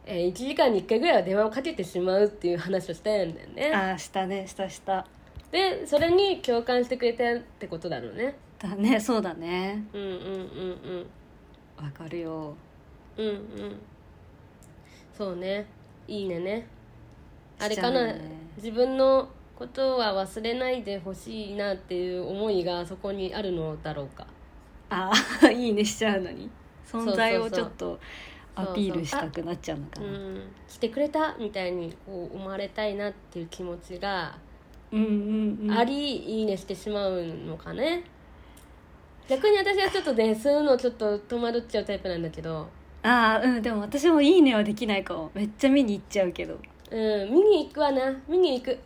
[0.05, 3.71] えー1時間に1回ぐらいは電話をかけてしまうっていう話をしてんだよね。
[3.75, 5.05] ああしたねしたした
[5.51, 8.35] でそれに共感してくれたってことだろうね。
[8.59, 9.85] だねそうだね。
[9.93, 11.05] うんうんうん
[11.77, 12.55] わかるよ。
[13.17, 13.33] うんうん。
[13.33, 13.79] うん
[15.17, 15.65] そうね。
[16.07, 16.67] いいねね。
[17.59, 18.21] あれかな、ね
[18.57, 24.27] 自分のことは忘れないでほしいなっていう思いがそこにあるのだろうか。
[24.89, 25.11] あ
[25.43, 26.49] あ いいねしちゃうのに。
[26.85, 27.99] 存在をちょっと
[28.55, 30.41] アピールしたくなっちゃうのかうなん。
[30.67, 34.37] 来てくれたみたいにこう思われたいなっていう気持ちが
[34.91, 35.77] うんうんうん。
[35.77, 38.03] あり、いいねしてしまうのかね。
[39.27, 42.67] 逆に私はちょっとねそういうのちょっと戸惑っちゃうタイプなんだけど。
[43.03, 45.31] ああうんでも私も「いいね」はできないかも。
[45.33, 46.57] めっちゃ見に行っちゃうけど。
[46.89, 46.95] う
[47.25, 48.13] ん見に行くわな。
[48.27, 48.79] 見に行く。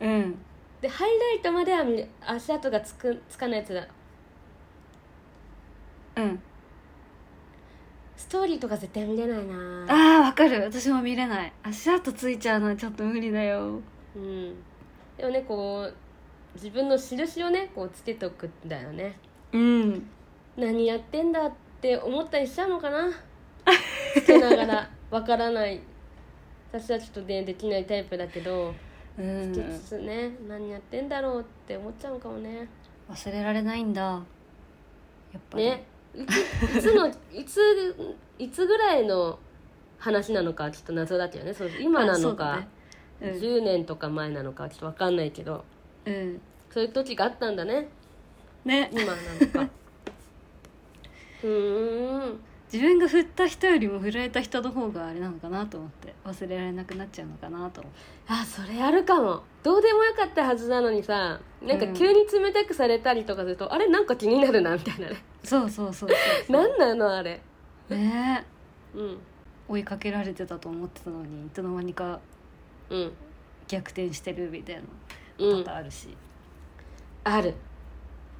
[0.00, 0.36] うん。
[0.80, 2.08] でハイライトまでは見る。
[2.20, 3.86] 足跡がつくつかないやつだ。
[6.16, 6.40] うん。
[8.16, 9.86] ストーリーとか絶対見れないな。
[9.88, 10.60] ああわかる。
[10.62, 11.52] 私も見れない。
[11.62, 13.80] 足跡ついちゃうのはちょっと無理だよ。
[14.16, 14.54] うん
[15.16, 15.94] でもねこう
[16.54, 19.18] 自分の印をねこうつけておくんだよね。
[19.52, 20.08] うん。
[20.56, 23.10] 何やってんだって思ったりしちゃうのかな？
[24.14, 24.90] つけながら。
[25.10, 25.80] わからない。
[26.72, 28.74] 私はちょっとねできないタイプだけど
[29.18, 29.52] うん。
[29.52, 32.68] つけつつね何やってんだろうって思っちゃうかもね。
[33.10, 34.02] 忘れられないんだ。
[34.02, 34.20] や
[35.38, 35.64] っぱり。
[35.64, 35.84] ね。
[36.14, 36.36] いつ
[36.76, 39.38] いつの いついつぐらいの
[39.98, 41.52] 話なのかちょっと謎だけどね。
[41.52, 42.64] そう今なのか、
[43.20, 45.64] うだね10年とか前なのかちょっと分かんないけど。
[46.04, 47.88] うん、うん、そういう時があったんだね。
[48.64, 48.90] ね。
[48.92, 49.72] 今なのか。
[51.44, 52.40] うーん。
[52.72, 56.14] 自分が振った人よりも振られた人の方があれなのかなと思って。
[56.24, 57.98] 忘れられなくなっちゃうのかなと思って。
[58.26, 59.42] あそれあるかも。
[59.62, 65.22] どうでもよかったはずなのにさなんか急に冷たくされたりとかすると、あれなんか気になるなみたいなね。
[65.44, 66.56] そうそうそうそうそう。
[66.56, 67.40] 何なのあれ。
[67.90, 68.44] ね。
[68.94, 69.18] うん。
[69.68, 72.20] 追いかけられてたと思ってたのにいつの間にか
[72.90, 73.12] うん。
[73.68, 74.82] 逆転してるみたいな
[75.38, 75.64] うん。
[75.64, 76.16] パターンあるし、
[77.24, 77.54] ある。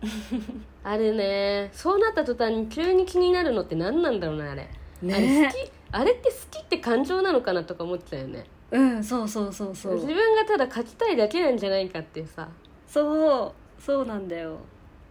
[0.85, 1.71] あるね。
[1.73, 4.69] そうなった途端に急に気になるのって何なんだろうなあれ、
[5.03, 5.73] あれね好き？
[5.93, 8.45] あれって好きって感情なのかなとか思ってたよね。
[8.71, 9.95] うんそうそうそうそう。
[9.95, 12.49] 自分がただ書きたいだけなんじゃないかっていうさ。
[12.87, 14.59] そうそうなんだよ。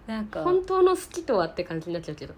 [0.05, 0.43] なんか。
[0.43, 2.33] 本当の好きとはって感じになっちゃうけど。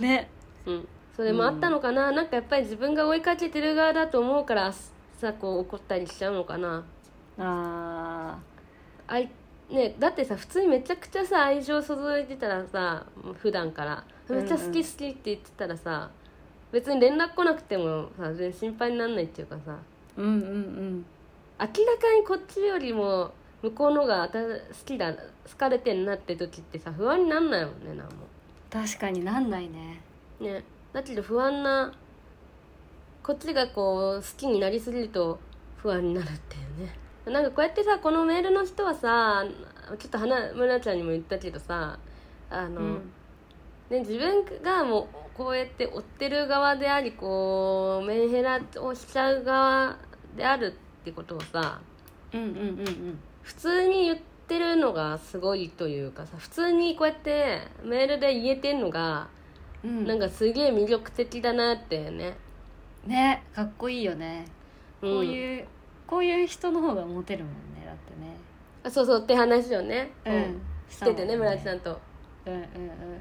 [0.00, 0.28] ね。
[0.66, 0.88] うん。
[1.14, 4.72] それもあったのかな、なんかやっぱり自分が追いかけてる側だと思うから
[5.20, 6.84] さこう怒ったりしちゃうのかな。
[7.38, 8.38] あ
[9.06, 9.30] あい
[9.70, 13.06] ねだってさ普通にめちゃくちゃさ愛情注いでたらさ
[13.38, 14.04] 普段から。
[14.28, 16.08] めっちゃ好き好きって言ってたらさ、
[16.70, 19.76] 別に連絡来なくてもさ全然心配にならないっていうかさ。
[20.16, 21.04] ーうんうんうん。
[21.58, 24.38] 明らかにこっちよりも向こうのが好
[24.86, 25.20] きだ好
[25.58, 28.04] かれてんなって時ってさ不安になんないもんねなんも。
[28.70, 30.00] 確かになんないね。
[30.40, 30.62] ね。
[30.92, 31.92] だけど不安な
[33.22, 35.38] こっちがこう好きになりすぎると
[35.76, 36.98] 不安になるっていうね。
[37.26, 39.44] なんかこうやってさこのメールの人はさ
[39.98, 41.98] ちょっと花村ちゃんにも言ったけどさ
[42.48, 43.12] あの、うん。
[43.90, 49.96] ね、自分がもうこうやって追ってる側でありこうメンヘラをしちゃう側
[50.36, 51.80] であるってことをさ
[52.32, 59.28] うんうん普通に言ってるのがすごいというかさ普通にこうやってメールで言えてんのが、
[59.84, 60.06] うん。
[60.06, 62.36] なんかすげえ魅力的だなってね、
[63.06, 64.44] ねかっこいいよね、
[65.02, 65.12] うん。
[65.12, 65.66] こういう
[66.06, 68.36] こういう人の方がモテるもんねだってね。
[68.82, 70.60] あそうそうって話をね、うん。
[70.88, 72.00] しててね村地んさんと、
[72.46, 72.64] うんうんうん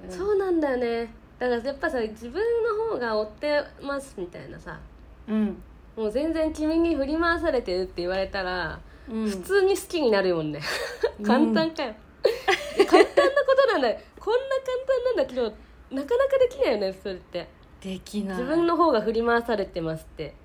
[0.06, 0.12] うん。
[0.12, 1.13] そうなんだよね。
[1.38, 4.80] だからやっぱさ自分の方が追ってますみたいなさ。
[5.28, 5.58] うん。
[5.96, 9.30] もう全然君に振り回されてるって言われたら、うん。
[9.30, 10.60] 普通に好きになるもんね。
[11.20, 11.26] うん。
[11.26, 11.96] 簡単かよ、
[12.89, 14.00] 簡単なことなんだよ。
[14.20, 15.44] こんな簡単なんだけど
[15.96, 17.48] なかなかできないよねそれって
[17.82, 18.36] できな。
[18.36, 20.36] い自分の方が振り回されてますって。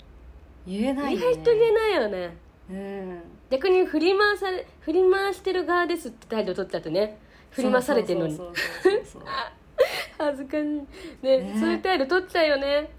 [0.66, 1.20] 言えないね。
[1.20, 2.36] 外と言えないよね。
[2.70, 3.20] うん。
[3.50, 7.18] 逆に振り回され振り回してる側ですって態度取っちゃってね。
[7.50, 8.38] 振り回されてるのに。
[10.18, 10.64] 恥ずかしい。
[10.64, 10.84] ね
[11.22, 11.56] ね。
[11.58, 12.90] そういう態度取っちゃうよね。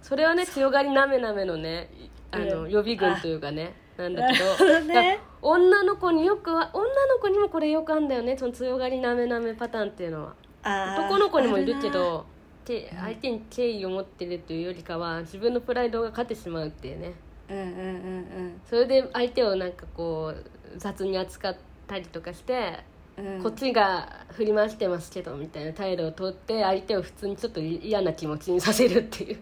[0.00, 1.88] それはね強がりなめなめのね
[2.30, 4.80] あのうん予備軍というかねなんだけど。
[4.80, 5.18] ね。
[5.40, 10.34] 女の子によくは女の子にもこれよくあんだよねその強がりなめなめパターンっていうのは。
[10.64, 12.24] 男の子にもいるけあど
[12.66, 17.12] 相手に敬意を持ってるというよりかは自分のプライドが勝ってしまうっていうね。
[17.48, 18.60] るなうんうんうん。
[18.68, 22.78] それで相手をなんかこう雑に扱ったりとかして、
[23.16, 23.26] うん。
[23.26, 29.38] うんこっちが振り回してますけどみたいな態度をとって相手を普通にちょっと嫌な気持ちにさせるってい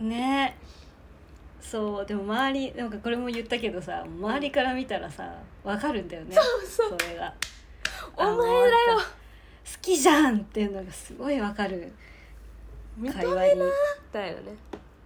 [0.00, 0.04] う。
[0.04, 0.56] ね。
[1.60, 5.34] そうでも周りなんかこれも言ったけどさ周りから見たらさ
[5.64, 6.34] わかるんだよね。
[6.34, 7.32] そうそれが。
[8.16, 8.98] お前だよ。
[8.98, 9.00] 好
[9.80, 11.78] きじゃんっていうのがすごいわかる。
[11.78, 11.92] 認
[13.12, 13.60] 会話に
[14.12, 14.56] だよね。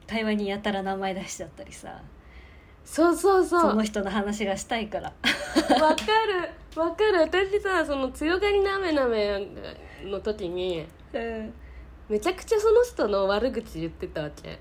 [0.07, 2.01] 会話にやたら名前出しちゃったりさ。
[2.85, 3.61] そうそうそう。
[3.61, 5.13] その人の話がしたいから。
[5.81, 6.05] わか
[6.75, 6.81] る。
[6.81, 7.21] わかる。
[7.21, 9.47] 私さその強がりなめなめ
[10.05, 11.53] の時にうん。
[12.09, 14.59] めちゃくちゃその人の悪口言ってたわけ。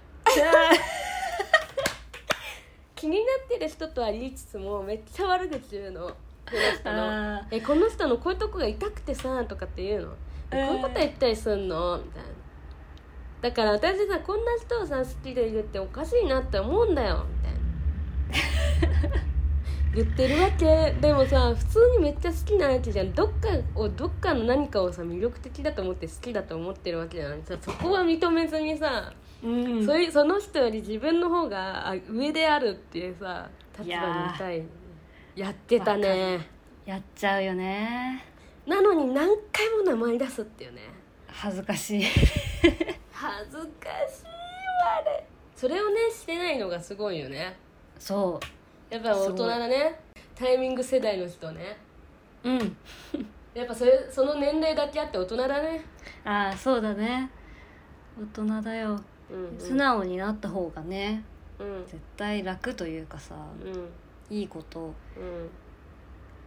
[2.95, 6.01] 気になってる人とは言いつつもめっちゃ悪口言うの。
[6.07, 6.15] こ
[6.53, 7.35] の人の。
[7.37, 10.13] あ「えこの人のこういうとこが痛くてさ」とかって言うの
[10.51, 12.29] 「えこういうこと言ったりすんの?」みたいな
[13.47, 19.15] だから私さこんな人をさ好きでいるっておかしいなって思うんだよみたいな。
[19.95, 20.93] 言ってるわけ。
[20.99, 23.13] でもさ普通にめっちゃ好きな相手じゃん。
[23.13, 27.41] どっかをどっかの何かをさ魅力的だと思って好きだと思ってるわけじゃない。
[27.45, 29.85] さそこは認めずにさ、うん。
[29.85, 34.61] そいその人より自分の方があ上であるっていうさ立場にいたい。
[35.37, 36.45] やってたね。
[36.85, 38.25] やっちゃうよね。
[38.65, 40.81] なのに何回も名前出すっていうね。
[41.29, 42.03] 恥ずかしい
[43.19, 45.25] 恥ずかしいわあれ。
[45.55, 47.57] それをねしてないのがすごいよね。
[47.97, 48.39] そ
[48.91, 49.99] やっぱ大人だね。
[50.35, 51.77] タイミング世代の人ね。
[52.43, 52.59] ううん。
[53.55, 55.83] やっぱそれその年齢だけあって大人だね。
[56.25, 57.31] ああそうだね。
[58.35, 59.01] 大人だよ。
[59.31, 59.59] うんうん。
[59.59, 61.23] 素直になった方がね
[61.57, 61.83] うん。
[61.87, 64.37] 絶対楽というかさうん。
[64.37, 64.93] いいこと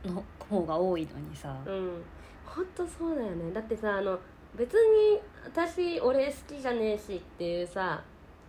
[0.05, 0.15] うん。
[0.15, 1.57] の方が多いのにさ。
[1.67, 2.05] うん。
[2.47, 3.53] 本当そうだよね。
[3.53, 4.17] だってさあの
[4.57, 8.03] 別に私俺好きじゃねえしっていうさ、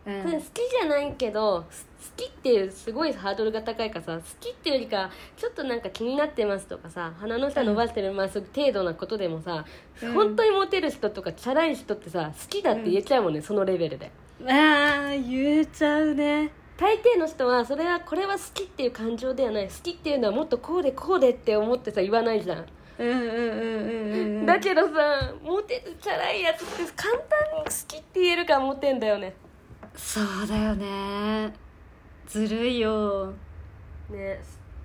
[0.05, 0.23] うん。
[0.23, 1.85] 好きじゃないけどす
[2.17, 9.65] 好きっていうすごいハードルが高いからさ好きっていうよりかちょっとなんか気になってますとかさ鼻の下伸ばしてる、まあそういう程度なことでもさ、
[10.01, 10.13] うん。
[10.13, 14.11] 本当にモテる人とかチャラい人ってさ好きだって言えちゃうもんね、そのレベルで。
[14.47, 16.51] ああ言えちゃうね。
[16.77, 19.67] 大抵の人はそれはこれは好きっていう感情ではない。
[19.67, 22.65] 好きっていうのはもっとこうでこうでって思ってさ言わないじゃん
[23.01, 29.33] うんうんうんうんうんだけどさモテるチャラいやつって簡単に好きって言えるからモテんだよね。
[29.95, 31.53] そうだよね。
[32.27, 33.33] ずるいよ。
[34.09, 34.39] ね。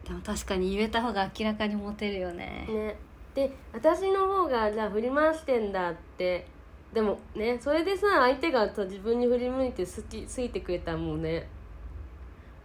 [0.05, 2.67] でも確かに言えた方が明らかにモテるよね。
[2.69, 2.97] ね。
[3.35, 6.47] で私の方がじゃあ振り回してんだって。
[6.93, 11.47] でもねそれでさ相手がさ自分に振り向いて好き好いてくれたらもうね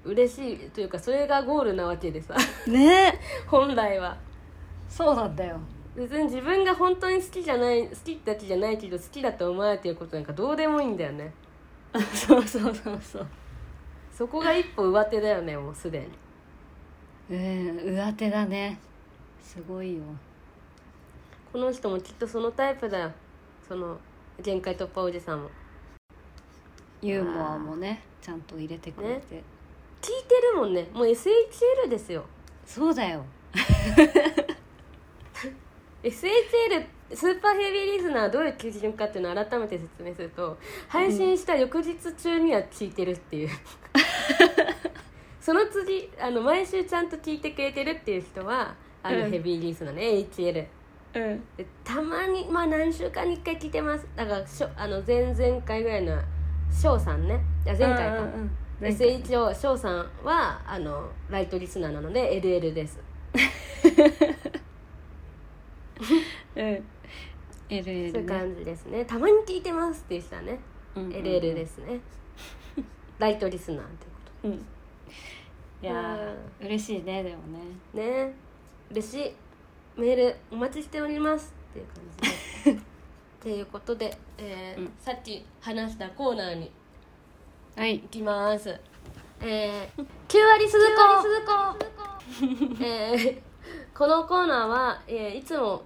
[0.06, 2.36] 嬉しいというかそれがゴールなわけでさ。
[2.68, 3.20] ね。
[3.48, 4.18] 本来は
[4.92, 5.58] そうなんだよ。
[5.96, 11.34] 別に自分が本当に好きじゃない好きだけじゃないけど好きだと思われてることなんかどうでもいいんだよね。
[12.14, 13.00] そうそうそう。
[13.02, 13.28] そう
[14.14, 17.38] そこが一歩上手だよねもうすでに。
[17.38, 18.78] うん上手だね。
[19.42, 20.04] すごいよ。
[21.54, 23.12] この人もきっとそのタイプだよ。
[23.68, 23.98] その
[24.42, 25.50] 限界突破おじさんも。
[27.02, 29.42] ユーモアもねちゃんと入れてくれて、
[30.02, 30.88] 聞いてるもんね。
[30.94, 32.26] もう SHL ですよ。
[32.66, 33.26] そうだよ
[36.04, 43.50] SHL スーパーヘビーリスナーはどういう基準かっていうのを改めて説明すると配信した翌日中には聞いてるっていう。
[45.42, 49.32] その次あの毎週ちゃんと聞いてくれてるっていう人はあのうん。
[49.32, 50.66] ヘビーリスナーね、HL
[51.16, 51.44] うん。
[51.58, 54.08] でたまにまあ何週間に1回聞いてます。
[54.16, 56.18] だからしょあの前々回ぐらいの
[56.72, 57.40] 翔さんね。
[57.66, 63.00] いや前回か、うん SHO 翔さんはあのライトリスナーなので LL です
[66.56, 66.84] うん。
[67.70, 69.06] LL そういうね感じですね。
[69.06, 70.60] たまに聞いてますっていう人はね、
[70.96, 71.16] うんうんうん。
[71.16, 72.00] LL ですね。
[73.20, 74.12] ライトリスナーってこ
[74.46, 74.54] うん。
[74.54, 74.60] い
[75.82, 77.60] やー嬉しいねでもね。
[77.92, 78.34] とね。
[78.92, 79.36] 嬉しい。
[80.00, 82.04] メールお待ちしておりますっていう感
[82.64, 82.78] じで。
[82.82, 82.84] っ
[83.40, 84.94] ていうことで、えーうん。
[85.00, 86.72] さっき話したコーナーに
[87.76, 88.00] はい。
[88.00, 88.70] 行きます。
[89.40, 90.80] えー、9割鈴
[92.78, 92.84] 子。
[92.84, 93.42] えー
[93.94, 95.84] このコーナーは、えーいつも、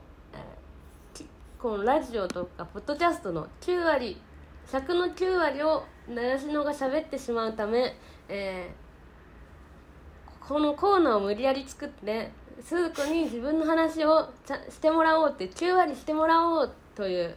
[1.60, 4.22] このラジオとかポッドキャストの9割
[4.72, 7.96] 100の9割を習志野が喋ってしまうため、
[8.30, 8.86] えー
[10.48, 12.30] このコーナーを無理やり作って
[12.62, 17.36] 鈴子に自分の話をちゃしてもらおうって9割してもらおうという、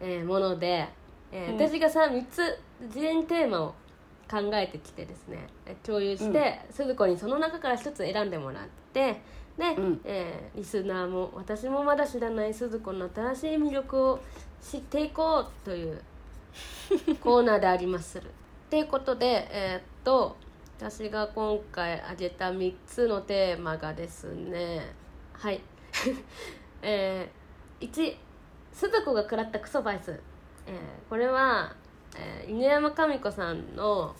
[0.00, 0.88] えーもので、
[1.30, 1.68] えーうん。
[1.68, 2.58] 私がさ3つ
[2.92, 3.74] 事前にテーマを
[4.28, 9.20] 考えてきてですねえー共有して、鈴子にその中から1つ選んでもらって
[9.58, 10.00] で、うん。
[10.04, 14.20] えーリスナーも私もまだ知らない鈴子の新しい魅力を
[14.62, 16.00] 知っていこうという
[17.20, 18.20] コーナーであります。
[18.20, 18.30] る。
[18.70, 20.36] ということで、えーっと
[20.78, 24.94] 私が今回挙げた3つのテーマがですね
[25.32, 25.60] はい。
[26.82, 28.16] えー、1
[28.72, 30.20] 鈴子が食らったクソバイス、
[30.66, 30.74] えー
[31.08, 31.74] これは、
[32.16, 34.14] えー犬山紙子さんの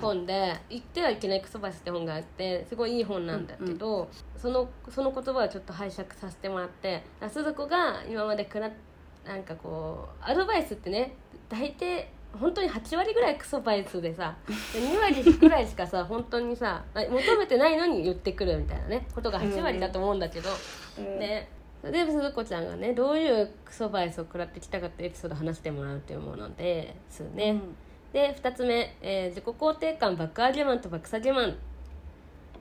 [0.00, 8.70] 本で「言ってはいけないクソバイス」って本があってすごいいい本なんだけど、そのその言葉をちょっと拝借させてもらってあ鈴子が今まで食らっ
[9.26, 11.14] なんかこうアドバイスってね
[11.48, 12.06] 大抵
[12.38, 20.50] 本当に8割ぐらいクソバイスでさで2割ぐらいしかさ 本当にさあ求めてないのに言ってくるみたいなねことが8割だと思うんだけど、
[20.96, 21.48] で
[21.80, 27.60] それで鈴子ちゃんがねどういうクソバイスを食らってきたかってエピソード話してもらうというものですね。
[28.14, 31.56] で2つ目、えー自己肯定感爆上げマンと爆下げマン、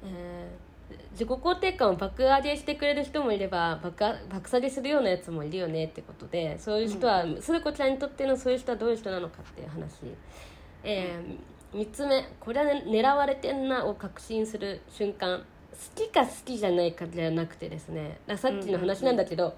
[0.03, 0.63] えー
[1.11, 9.99] 自己肯定感を爆上げしてくれる人もいれば爆あ爆下げするようなやつもいるよねってことでそういう人は、鈴子ちゃんにとってのそういう人はどういう人なのかっていう話、
[10.83, 11.19] え
[11.73, 15.43] 3つ目これは、ね、狙われてんなを確信する瞬間。
[15.73, 19.53] 好きか好きじゃないかじゃなくてですねさっきの話なんだけど、うん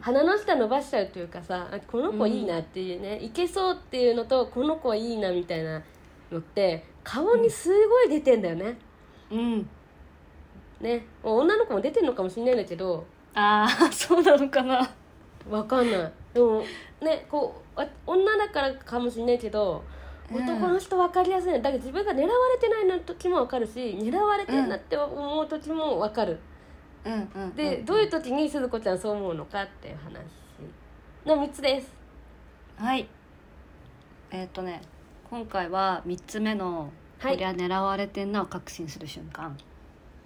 [0.00, 5.82] 鼻の下伸ばしちゃうというかさあこの子いいなっていうね、いけそうっていうのとこの子はいいなみたいな
[6.32, 8.78] のって顔にすごい出てんだよね。
[9.30, 9.68] うん。
[10.80, 11.06] ね。
[11.22, 13.06] 女の子も出てるのかもしれないんだけど。
[13.34, 14.90] ああそうなのかな。
[15.50, 16.12] わかんない。
[16.32, 16.62] でも
[17.00, 19.84] ねこうあ女だからかもしれないけど
[20.32, 20.42] うん。
[20.42, 21.52] 男の人分かりやすい。
[21.52, 26.55] だけど自分が狙われてないの時も分かるし狙われてんなって思う時も分かる、うんうん
[27.54, 30.20] で、どういう時に鈴子ちゃんそう思うのかっていう話
[31.24, 31.94] の3つです。
[32.76, 33.08] はい。
[34.30, 34.82] えっ、とね
[35.30, 37.34] 今回は3つ目の「はい。
[37.34, 39.56] こりゃ狙われてんな」を確信する瞬間。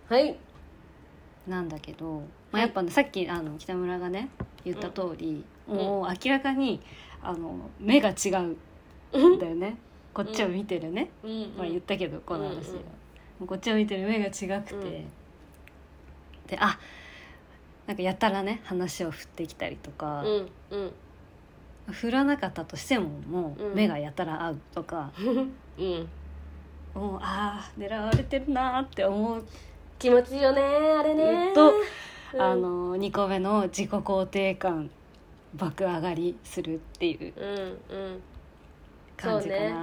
[0.09, 0.37] はい。
[1.47, 4.31] なんだけど、まあ、はいやっぱねさっきあの北村がね
[4.65, 5.77] 言った通り、うん。
[5.77, 6.81] もう明らかに
[7.23, 8.31] あの目が違
[9.13, 9.77] うんだよね。
[10.15, 11.31] こっちを見てるね、うん。
[11.31, 11.55] うん。
[11.59, 12.85] まあ言ったけどこの話は、うんうん
[13.47, 15.20] こっちを見てる目が違くて、うん
[16.51, 16.79] であ
[17.87, 20.93] なんかやたらね話を振ってきたりとか、うんうん。
[21.93, 23.75] 振らなかったとしてももううん。
[23.75, 26.09] 目がやたら合うとか、 うん。
[26.95, 29.45] もうああ狙われてるなーって思う、
[29.99, 31.53] 気持ちいいよねあれね。
[31.55, 31.73] と
[32.35, 32.41] うん。
[32.41, 34.91] あの2個目の自己肯定感
[35.55, 37.81] 爆上がりするっていう感
[39.17, 39.75] じかな、そうね。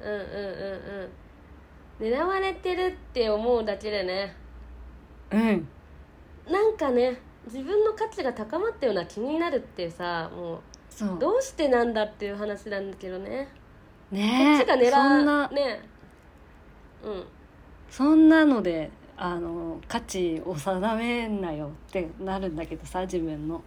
[0.00, 2.12] うんうんうんうん。
[2.12, 4.36] 狙われてるって思うだけでね。
[5.32, 5.68] うん
[6.48, 10.60] なんかね自分の価値が高まったような気になるってさも
[10.90, 11.16] そう。
[11.16, 13.48] うどうしてなんだっていう話なんだけどね。
[14.10, 14.56] ね。
[14.58, 15.48] こっちが狙そんな。
[15.48, 15.80] ね。
[17.02, 17.24] うん。
[17.88, 23.62] そんなのであの価値を定めんなよってなるんだけどさ自分の、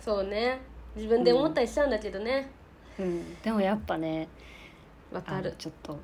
[0.00, 0.60] そうね。
[0.94, 2.50] 自分で思ったりしちゃうんだけどね。
[2.98, 4.28] うん、でもやっぱね
[5.12, 5.54] わかる。
[5.58, 5.98] ちょっと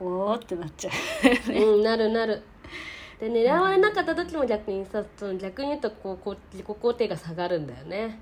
[0.00, 0.90] おーってなっちゃ
[1.48, 1.52] う。
[1.52, 2.42] うんなるなる
[3.18, 8.18] で狙われなかった時も逆にさその逆に言うとこうこう自己肯定が下がるんだよね。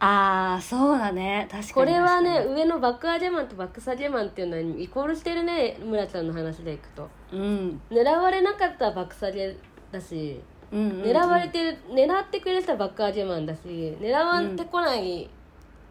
[0.00, 1.46] ああそうだね。
[1.50, 7.08] 確かにこれはね上のバックアジェマンとバックサジェマンっていうのはイコールしてるね村ちゃんの話でいくと。
[7.32, 7.80] にうん。
[7.90, 9.56] 狙われなかったらバックサジェ
[9.92, 10.40] だし
[10.72, 11.02] うんうんうん。
[11.02, 13.60] 狙われてる狙ってくれる人はバックアジェマンだし
[14.00, 15.30] 狙わってこない、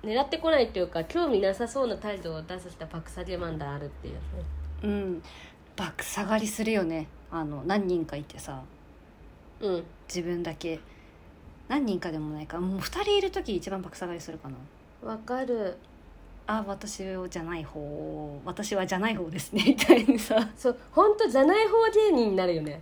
[0.04, 4.20] 狙ってこないっていうか興味なさそうな態度を出す人はバックサジェマンであるっていうね。
[4.84, 5.24] うん。
[5.76, 8.62] バック下がりするよねあの何人かいてさ
[9.60, 9.84] うん。
[10.08, 10.80] 自分だけ。
[11.68, 15.10] 何人かでもないかもう2人いる時一番爆下がりするかな。
[15.10, 15.78] わかる。
[16.46, 18.42] あ私じゃない方。
[18.46, 19.64] 私はじゃない方ですね。
[19.66, 20.50] みたいにさ。
[20.56, 22.82] そう本当じゃない方芸人になるよね。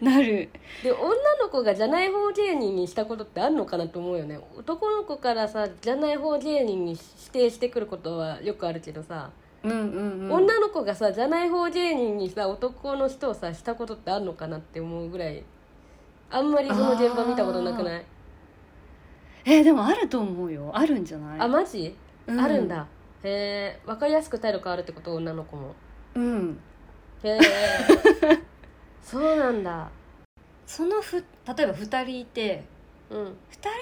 [0.00, 0.48] なる。
[0.82, 1.08] で女
[1.42, 4.38] の子がじゃない方芸人にしたことってあるのかなと思うよね。
[4.56, 7.00] 男の子からさじゃない方芸人に指
[7.32, 9.30] 定してくることはよくあるけどさ、
[9.68, 15.42] 女の子がさじゃない方芸人にさ男の人をさしたことってあるのかなって思うぐらい
[16.30, 18.04] あんまりその現場見たことなくない？
[19.44, 20.70] えでもあると思うよ。
[20.74, 21.40] あるんじゃない？
[21.40, 21.96] あマジ、
[22.26, 22.40] うん。
[22.40, 22.86] あるんだ。
[23.22, 25.74] へえ分かりやすく態度変わるってこと女の子も。
[26.14, 26.58] うん。
[27.22, 27.40] へえ
[29.02, 29.88] そうなんだ。
[30.66, 32.64] そのふ例えば2人いて
[33.10, 33.18] うん。
[33.26, 33.32] 2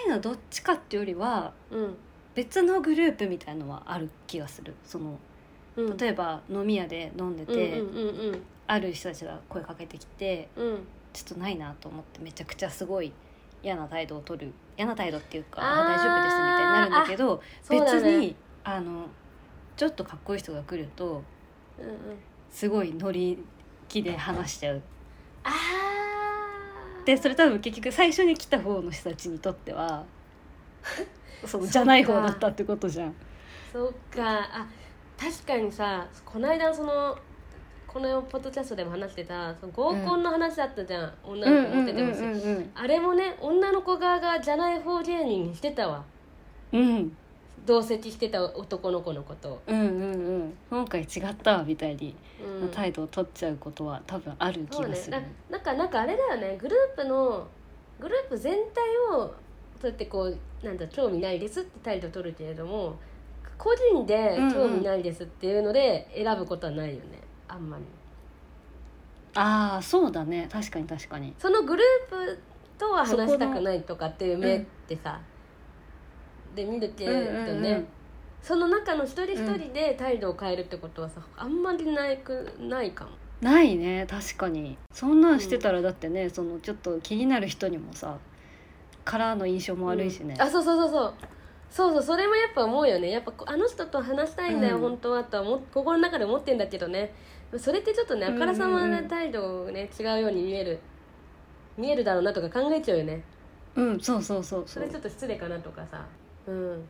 [0.04, 1.96] 人のどっちかっていうよりはうん。
[2.34, 4.74] 別のグループみたいのはある気がする。
[4.84, 5.18] その
[5.76, 5.96] うん。
[5.96, 8.42] 例えば飲み屋で飲んでうんて、うんうん。
[8.66, 10.66] ある人たちが声かけてきてうん。
[10.66, 10.78] うん
[11.14, 13.12] ちょっとないなと思ってめちゃくちゃすごい
[13.62, 19.06] 嫌な態度を取る嫌な態度っていうか大丈夫ですみたいになるんだけど別にあの
[19.76, 21.22] ちょっとかっこいい人が来ると
[21.78, 21.96] うんうん。
[22.50, 23.38] すごい乗り
[23.88, 24.82] 気で話しちゃう。
[25.44, 27.04] あー。
[27.06, 30.04] でそれ多分結局最初に来た方の人たちにとっては
[31.46, 33.14] そのそっかじゃない方だったってことじゃん。
[33.72, 34.38] そっか。
[34.40, 34.66] あ
[35.24, 37.16] 確かにさこの間その
[37.88, 42.18] このポッドキャストでも話してたその合コンの話だったじゃん、女の子持っててほし。
[42.18, 46.04] い、うんあれもね女の子側がじゃない方芸人にしてたわ。
[46.72, 47.16] うん。
[47.64, 49.52] 同席してた男の子のこと。
[49.52, 50.54] を、うんうんうん。
[50.68, 52.14] 今回違ったわみたいに。
[52.62, 54.88] うん、態度を取っちゃうことは多分ある気そうね。
[54.88, 55.22] ながする。
[55.50, 56.58] なんかなんかあれだよね。
[56.60, 57.46] グループの
[58.00, 59.34] グループ全体を
[59.80, 62.96] そうやってこうなんだ興味ないですって態度を取るけれども
[63.58, 67.84] 個人で興味ないですっていうので選ぶことはないよね、あんまり。
[69.36, 70.48] ああそうだね。
[70.50, 71.34] 確かに確かに。
[71.38, 72.38] そのグループ
[72.78, 75.20] とは話したくないとかっていう目ってさ、
[76.54, 77.86] で見るけどね、うんうんうん。
[78.42, 83.10] その中の一人一人で態度を変えるってことはさあんまりないくないかも。
[83.40, 84.06] ないね。
[84.08, 84.78] 確かに。
[84.92, 88.18] そんなんしてたらだってね、そのちょっと気になる人にもさ
[89.04, 90.34] からの印象も悪いしね。
[90.34, 91.14] うん、あそうそうそうそう
[91.74, 93.10] そうそうそれもやっぱ思うよね。
[93.10, 94.82] やっぱこあの人と話したいんだよ、うん。
[94.82, 97.12] 本当はとは思心の中で思ってんだけどね。
[97.58, 100.78] それってちょっとねあからさまな態度をね違うように見える
[101.76, 103.24] 見えるだろうなとか考えちゃうよね。
[103.74, 106.06] うんそうそうそうそれちょっと失礼かなとかさ。
[106.46, 106.84] うん。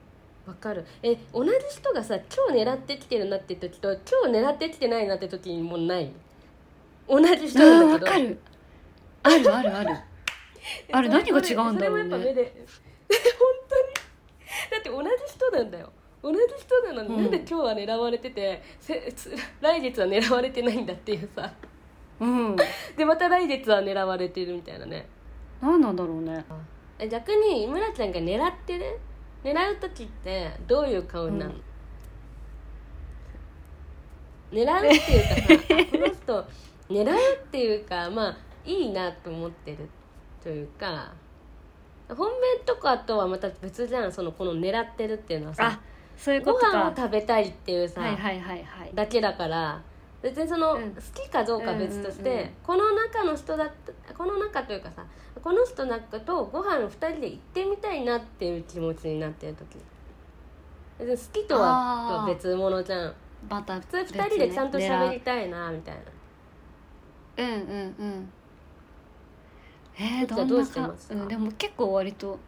[0.47, 0.85] わかる。
[1.03, 6.13] え同じ人がさ超狙ってきてるなって時と超狙ってきてないなって時もない？
[7.09, 8.07] 同じ人なんだけど。
[8.07, 8.39] わかる。
[9.23, 9.97] あるあるある。
[10.93, 11.79] あれ 何が違うんだろうね。
[11.79, 12.67] それもやっぱ目で
[13.09, 13.64] 本
[14.75, 15.91] だって同じ人なんだよ。
[16.23, 17.23] 同じ人なのに、うん。
[17.23, 21.53] なんで今日は狙われててせつ来月は狙われてないんだっていうさ。
[22.21, 22.57] うん。
[22.97, 25.07] でまた来月は狙われてるみたいなね。
[25.61, 26.45] 何なんだろうね。
[26.99, 28.97] え逆に村ちゃんが狙ってね
[29.43, 31.59] 狙う時ってどういう顔になるの、
[34.53, 36.47] 狙うっていうかさあこの人
[36.89, 39.89] 狙うっていうかまあいいなと思ってる
[40.43, 41.13] というか
[42.09, 45.67] 本命とかとはまた別じゃんそのこの狙ってるっていうのはさ。
[45.67, 45.81] あ
[46.17, 46.91] そういうごことか。
[46.91, 48.91] 飯を食べたいっていうさ、はいはいはいはい。
[48.95, 49.81] だけだから
[50.23, 50.93] 別にその、うん。
[50.93, 52.51] 好きかどうかは別として、うんうんうん。
[52.63, 53.71] この中の人だっ
[54.07, 55.05] たこの中というかさ
[55.43, 59.79] この人なんかとご飯2人で行ってみたいなっていう気持ちになってる時。
[60.99, 63.15] 別に好きとは別物じゃん。
[63.49, 66.01] また普通2人でちゃんと喋りたいなみたいな。
[67.37, 68.33] うんうんうん
[69.97, 70.81] えー、どうして
[71.15, 72.39] うん、でも結構割と。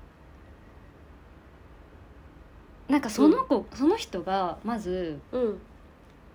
[2.88, 5.58] なんかその子、その人がまずうん。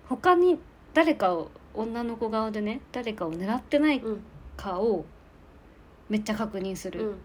[0.08, 0.58] 他に
[0.94, 4.20] 誰かを女の子側でね誰かを狙ってないうん。
[4.56, 5.04] かを
[6.08, 7.16] めっちゃ確認する、うん。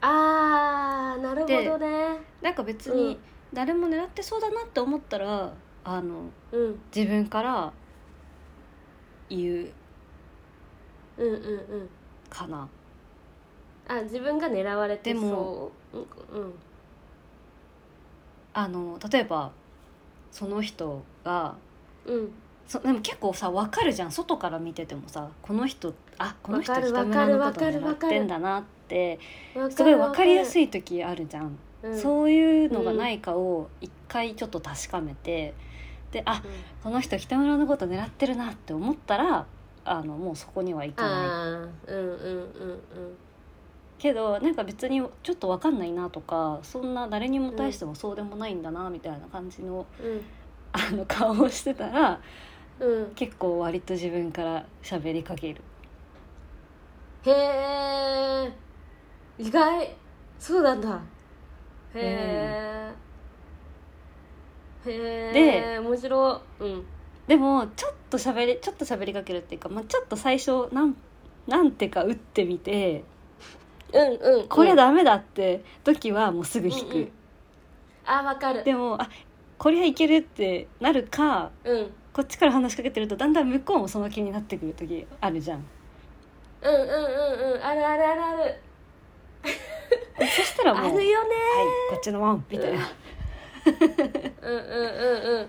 [0.00, 2.18] あーなるほどね。
[2.42, 2.98] なんか別うん。
[2.98, 3.18] に
[3.52, 5.52] 誰も狙ってそうだなって思ったら
[5.84, 6.80] あのうん。
[6.94, 7.72] 自分から
[9.28, 9.72] 言う。
[11.18, 11.90] うんうんうん
[12.36, 12.68] かな。
[13.88, 15.96] あ自分が狙われてでそう。
[15.96, 16.42] うん。
[16.42, 16.54] うん。
[18.52, 19.52] あの例えば
[20.30, 21.54] その人が
[22.04, 22.30] うん。
[22.66, 24.12] そでも結構さ分かるじゃん。
[24.12, 29.18] 外から見ててもさこの人あこの人わかる北村のこと狙ってんだなって
[29.54, 35.54] わすごい分かりやい、すい時あるじゃん、うん、そういうのがないかを一回ちょっと確かめて
[36.10, 36.42] であ
[36.82, 39.46] この人北村のこと狙ってるなって思ったら
[39.88, 41.12] あのもうそこには行うん、かない。
[41.26, 43.16] ああうんうんうん
[43.98, 50.20] けどなんか別にちょっと分かんないなとかそんな誰にも対してもそうでもないんだなみたいな感じのうん。
[50.72, 52.20] あの顔をしてたら
[52.78, 52.88] うん。
[52.88, 55.62] うん結構割と自分から喋りかける。
[57.24, 58.52] へえ
[59.38, 59.96] 意外。
[60.38, 61.00] そうなんだ。
[61.94, 62.92] へ
[64.86, 66.64] え、へえ面白い。
[66.64, 66.84] うん
[67.26, 70.96] でもちょっと喋りちょっと喋りかけるっていうか、まあ、ちょっと最初なん
[71.46, 73.04] なんてか打ってみて
[73.92, 74.48] うんうん。
[74.48, 77.12] これだダメだって時はもうすぐ引く、うんうん。
[78.04, 78.64] あわかる。
[78.64, 79.08] でもあ
[79.58, 81.90] これはいけるってなるかうん。
[82.12, 85.64] こっちから話しかけてるとだんだん向こうもその気になってくる時あるじゃん。
[86.62, 87.62] うんうんうんうん。
[87.62, 88.60] あるあるあるある。
[90.18, 92.90] そしたらもうあるよねはいこっちのワンみたいな、
[93.66, 93.74] うん
[94.42, 95.48] うんうんうん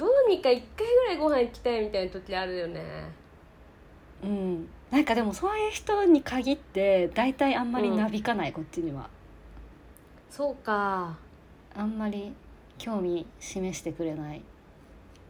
[0.00, 2.80] どうにか一回ぐらいご飯行きたいみたいな時あるよね。
[4.24, 9.10] うん、なんかでもそういう人に限って大体あんまりなびかない、こっちには。
[10.30, 11.18] そうか。
[11.76, 12.32] あんまり
[12.78, 14.40] 興味示してくれない。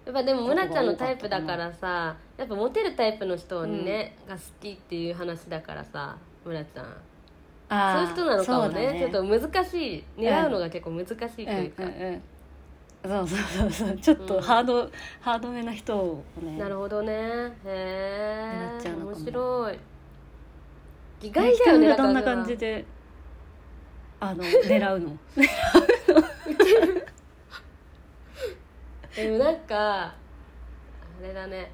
[0.07, 6.85] やっぱでも村ちゃんのタイプだからさやっぱモテるタイプの人にね、が好きっていう話だからさ村ちゃん。
[6.85, 6.95] そう
[7.71, 9.01] あいう人なのかもそうだね。
[9.01, 10.05] ちょっと難しい。
[10.17, 12.23] 狙うのが結構難しいとうんいうか、うんうん
[13.03, 13.97] そうそうそうそう。
[13.99, 14.91] ちょっとハード、
[15.21, 16.59] ハードめな人をね。
[16.59, 17.13] なるほどね。
[17.13, 19.17] へえ狙っちゃうのかも。
[19.17, 19.79] 面白い。
[21.23, 22.85] 意ね外だよねどんな感じで
[24.21, 25.19] あの 狙うの？
[29.17, 30.15] でもなんかあ
[31.23, 31.71] れだね。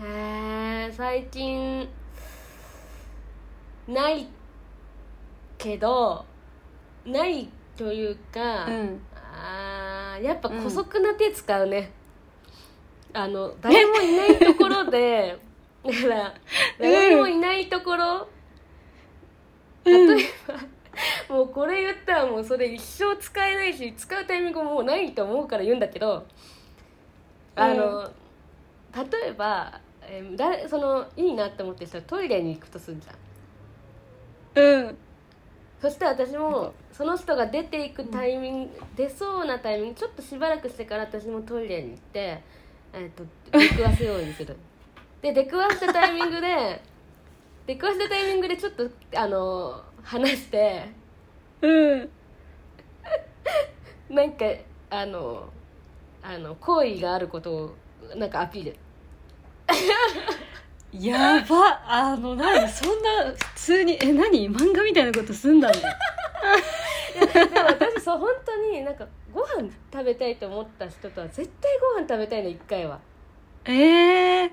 [0.00, 1.88] えー、最近
[3.88, 4.28] ない
[5.58, 6.24] けど
[7.04, 9.00] ないというか、うん。
[9.14, 11.90] あーやっぱ姑息な手使うね、
[13.12, 15.38] あの誰もいないところで
[15.84, 16.34] だから
[16.78, 18.28] 誰もいないところ、
[19.84, 20.24] 例え
[21.28, 26.26] ば、もうこれ言ったらもうそれ一生使えないし使うタイミングももうないと思うから言うんだけど
[27.54, 28.10] あの、
[28.94, 34.64] 例えば、えー誰そのいいなって思ってる人はトイレに行くとするじゃん。
[34.64, 34.98] うん
[35.80, 36.72] そして私もか。
[36.92, 42.42] その人が出ていくタイミング、出そうなタイミングちょっとしばらくしてから私もトイレに行って、
[42.92, 43.24] えー、と
[43.56, 44.56] 出くわすようにする。
[45.22, 46.80] で出くわしたタイミングで
[47.66, 50.88] 出くわしたタイミングでちょっとあの話して。
[51.62, 52.10] うん。
[54.10, 54.44] なんか
[54.90, 55.48] あの
[56.22, 57.76] あの好意があることを
[58.16, 58.76] なんかアピール
[60.92, 61.80] やば。
[61.86, 64.50] あの何そんな普通にえ何？
[64.50, 65.76] 漫画みたいなことすんだね
[67.20, 72.98] でも私そう本当になんかご飯食べたいと思った人とは絶対ご飯食べたいの一回は。
[73.66, 74.52] ええ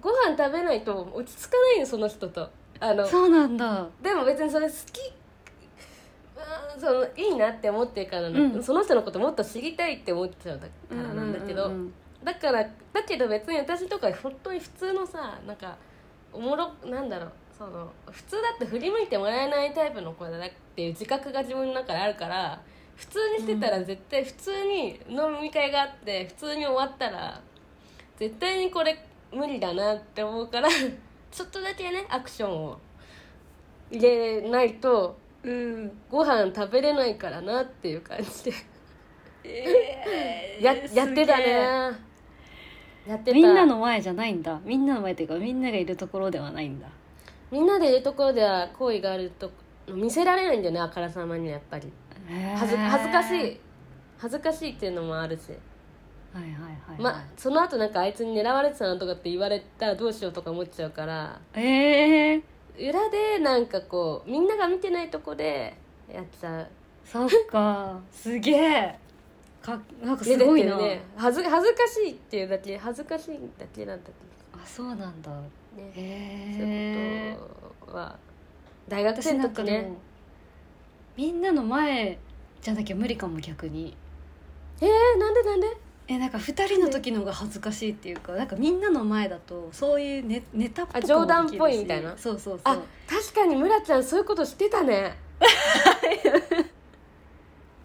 [0.00, 2.48] ご飯食べないと落ち着かないのその人と。
[2.80, 3.86] あのそうなんだ。
[4.00, 5.12] でも別にそれ好き
[6.36, 8.62] うんそのいいなって思ってるからな、うん。
[8.62, 11.92] その人のこともっと知りたいって思っちゃうからなんだけど、うんうんうん
[12.24, 15.76] だからだけど別に私とか本当に普通のさなんか
[16.32, 22.60] おもろなんだろうその普通だって振り向いてもらえないタイプの子だなっていう自覚が自分の中であるから
[22.96, 27.40] 普通にしてたら絶対普通に飲み会があって普通に終わったら
[28.16, 30.68] 絶対にこれ無理だなって思うから
[31.30, 32.78] ちょっとだけねアクションを
[33.90, 35.92] 入れないとうん。
[36.10, 38.52] ご飯食べれないからなっていう感じで。
[39.44, 42.07] え ややってたね
[43.08, 43.34] やってた。
[43.34, 44.60] みんなの前じゃないんだ。
[44.64, 46.86] みんなの前っていうかみんながいるところではないんだ。
[47.50, 49.50] みんなでいるところでは好意があると
[49.88, 51.90] 見せられないんだよねあからさまにはやっぱり。
[52.56, 53.60] 恥ず恥ずかしい。
[54.18, 55.52] 恥ずかしいっていうのもあるし、
[56.32, 61.40] はいはいはい、まその後なんかあいつに狙われてたなとかって言われたらどうしようとか思っちゃうから。
[61.54, 62.42] ええ
[62.78, 65.76] 裏でなんかこうみんなが見てないとこで
[66.12, 66.68] やっちゃう。
[67.04, 67.98] そっか。
[68.12, 68.98] すげえ
[69.76, 74.10] かなんかですごいな、ね恥ず恥ずかしいっていうだけ恥ずかしいだけなんだ
[74.54, 75.30] あそうなんだ。
[75.76, 75.92] ね。
[75.94, 77.38] へそうえいう
[77.80, 78.16] ことは
[78.88, 79.92] 大学生の時ね。
[81.16, 82.18] みんなの前
[82.62, 83.96] じゃなきゃ無理かも逆に。
[84.80, 85.66] えー、なんでなんで？
[86.10, 92.16] えなんか2人の時の方が恥ずかしいっていうかなんかみんなの前だとそういうネネタっぽ冗談っぽいみたいな？
[92.16, 92.74] そうそうそう。
[92.74, 95.18] あ確かに村ちゃんそういうことしてたね。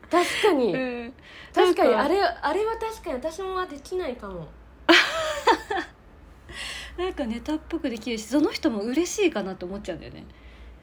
[0.10, 1.14] 確かに、うん
[1.54, 4.48] 確かにあれあれは確かに私もはできないかも。
[6.98, 10.26] なんかネタっぽくできるしその人も嬉しいかなと思っちゃうんだよね。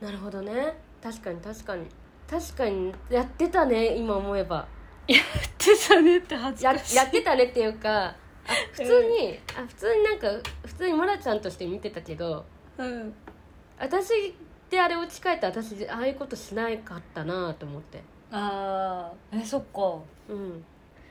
[0.00, 0.74] なるほどね。
[1.02, 1.86] 確かに確かに。
[2.28, 4.66] 確かにやってたね今思えば。
[5.06, 5.20] やっ
[5.58, 6.96] てたねって恥ずやかしい。
[6.96, 8.16] やってたねっていうかあ
[8.72, 10.28] 普通に、あ普通になんか
[10.64, 12.44] 普通にモラちゃんとして見てたけど
[12.78, 13.14] うん。
[13.78, 14.34] 私
[14.68, 19.40] であれを近えた私ああいうことしないかったなと思ってあー。
[19.40, 19.98] えそっか。
[20.28, 20.64] うん。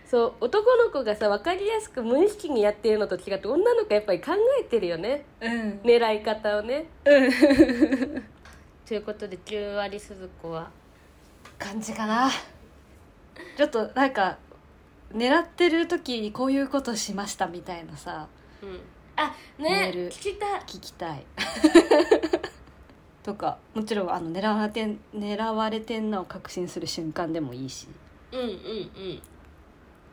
[0.06, 5.26] そう男の子がさ分かりやすく無意識にやってるのと違って女の子やっぱり考えてるよね。
[5.40, 5.80] うん。
[5.84, 6.86] 狙い方をね。
[7.06, 7.32] うん。
[8.88, 10.72] ということで9割鈴子は。
[11.60, 12.32] 感じかな。
[13.56, 14.38] ちょっとなんか
[15.14, 18.28] 狙ってる時にこういうことしましたみたいなさ。
[18.64, 18.80] うん。
[19.16, 19.92] あね。
[19.94, 20.62] 聞きたい。
[20.62, 21.24] 聞きたい
[23.30, 27.88] とかもちろんあの狙われてん狙われてんなを確信する瞬間でもいいし。
[28.32, 29.22] うんうんうん。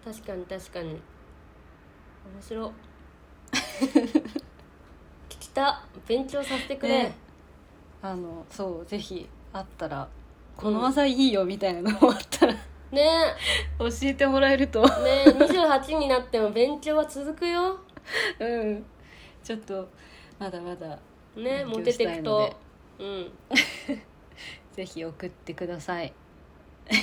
[0.05, 0.91] 確かに確かに。
[0.91, 1.01] 面
[2.47, 2.73] 白。
[5.31, 5.83] 聞きた。
[6.07, 7.15] 勉強させてくれ、ね。
[8.03, 10.07] あのそうぜひあったら
[10.55, 12.53] この技いいよみたいなのもあったら、
[12.93, 13.35] ね。
[13.81, 14.83] 教えてもらえると。
[14.83, 15.25] ね。
[15.27, 17.79] 28になっても勉強は続くよ。
[18.39, 18.85] うん。
[19.43, 19.89] ちょっと
[20.39, 20.99] まだまだ
[21.35, 22.66] ねモテていくと
[22.99, 23.31] うん。
[24.73, 26.13] ぜひ送ってください。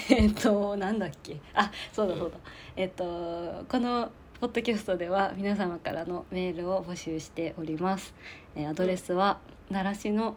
[0.09, 1.39] えっとなんだっけ？
[1.53, 2.37] あそうだそうだ、
[2.75, 8.13] えっとこのポッドキャストでは皆様からのメールを募集しております、
[8.55, 9.39] えーアドレスは
[9.69, 10.35] 奈良市の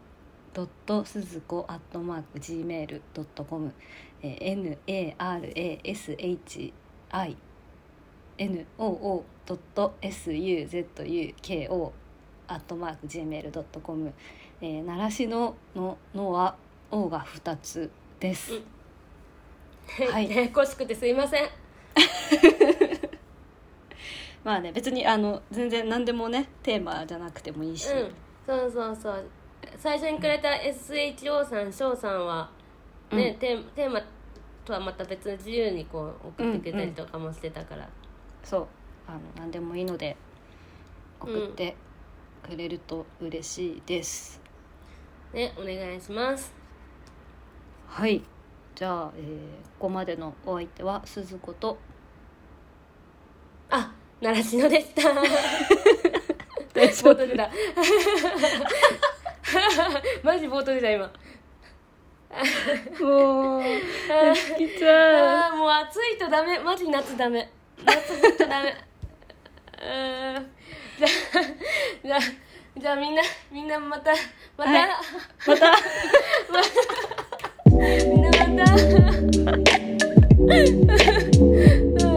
[0.53, 3.73] ドットすずこアットマーク gmail.com、
[4.23, 5.17] えー、
[8.37, 11.93] narashiNOO ドット suzuko
[12.49, 14.13] アットマーク gmail.com、
[14.61, 16.57] えー、奈良市のののは
[16.91, 17.91] O が2つ
[18.21, 18.59] です、う
[20.05, 20.13] ん。
[20.13, 20.31] はい。
[20.31, 21.43] ややこしくてすいません。
[24.45, 28.15] まあね別にあの全然何でもねテーマじゃなくてもいいし、うん。
[28.47, 29.25] そうそうそう。
[29.79, 32.51] 最初にくれた SHO さん翔さんは
[33.11, 33.39] ね、うん。
[33.39, 34.01] テーテーマ
[34.65, 37.89] とはまた別に自由にこう送ってくれたりとかもしてたから、
[38.43, 38.67] そう。
[39.09, 40.17] あの何でもいいので
[41.21, 41.77] 送って
[42.43, 44.41] くれると嬉しいです、
[45.37, 46.53] ねお願いします。
[47.87, 48.22] はい。
[48.74, 49.24] じゃあ、えー
[49.78, 51.76] ここまでのお相手は鈴子と
[53.68, 55.12] あ習志野でした。
[56.72, 57.51] 大冒頭出た。
[60.24, 61.12] マジ冒頭出た今。
[63.01, 63.62] もう
[64.57, 66.59] きちゃ あーもう暑いとダメ。
[66.59, 67.51] マジ夏ダメ。
[67.84, 68.70] 夏とダメ。
[68.70, 70.51] うーん。
[70.99, 71.09] じゃあ
[72.07, 72.20] じゃあ
[72.79, 74.12] じゃあみんな みんなまた
[74.59, 74.89] また、はい、
[75.47, 75.72] また。
[77.70, 78.64] みんなま
[82.01, 82.07] た。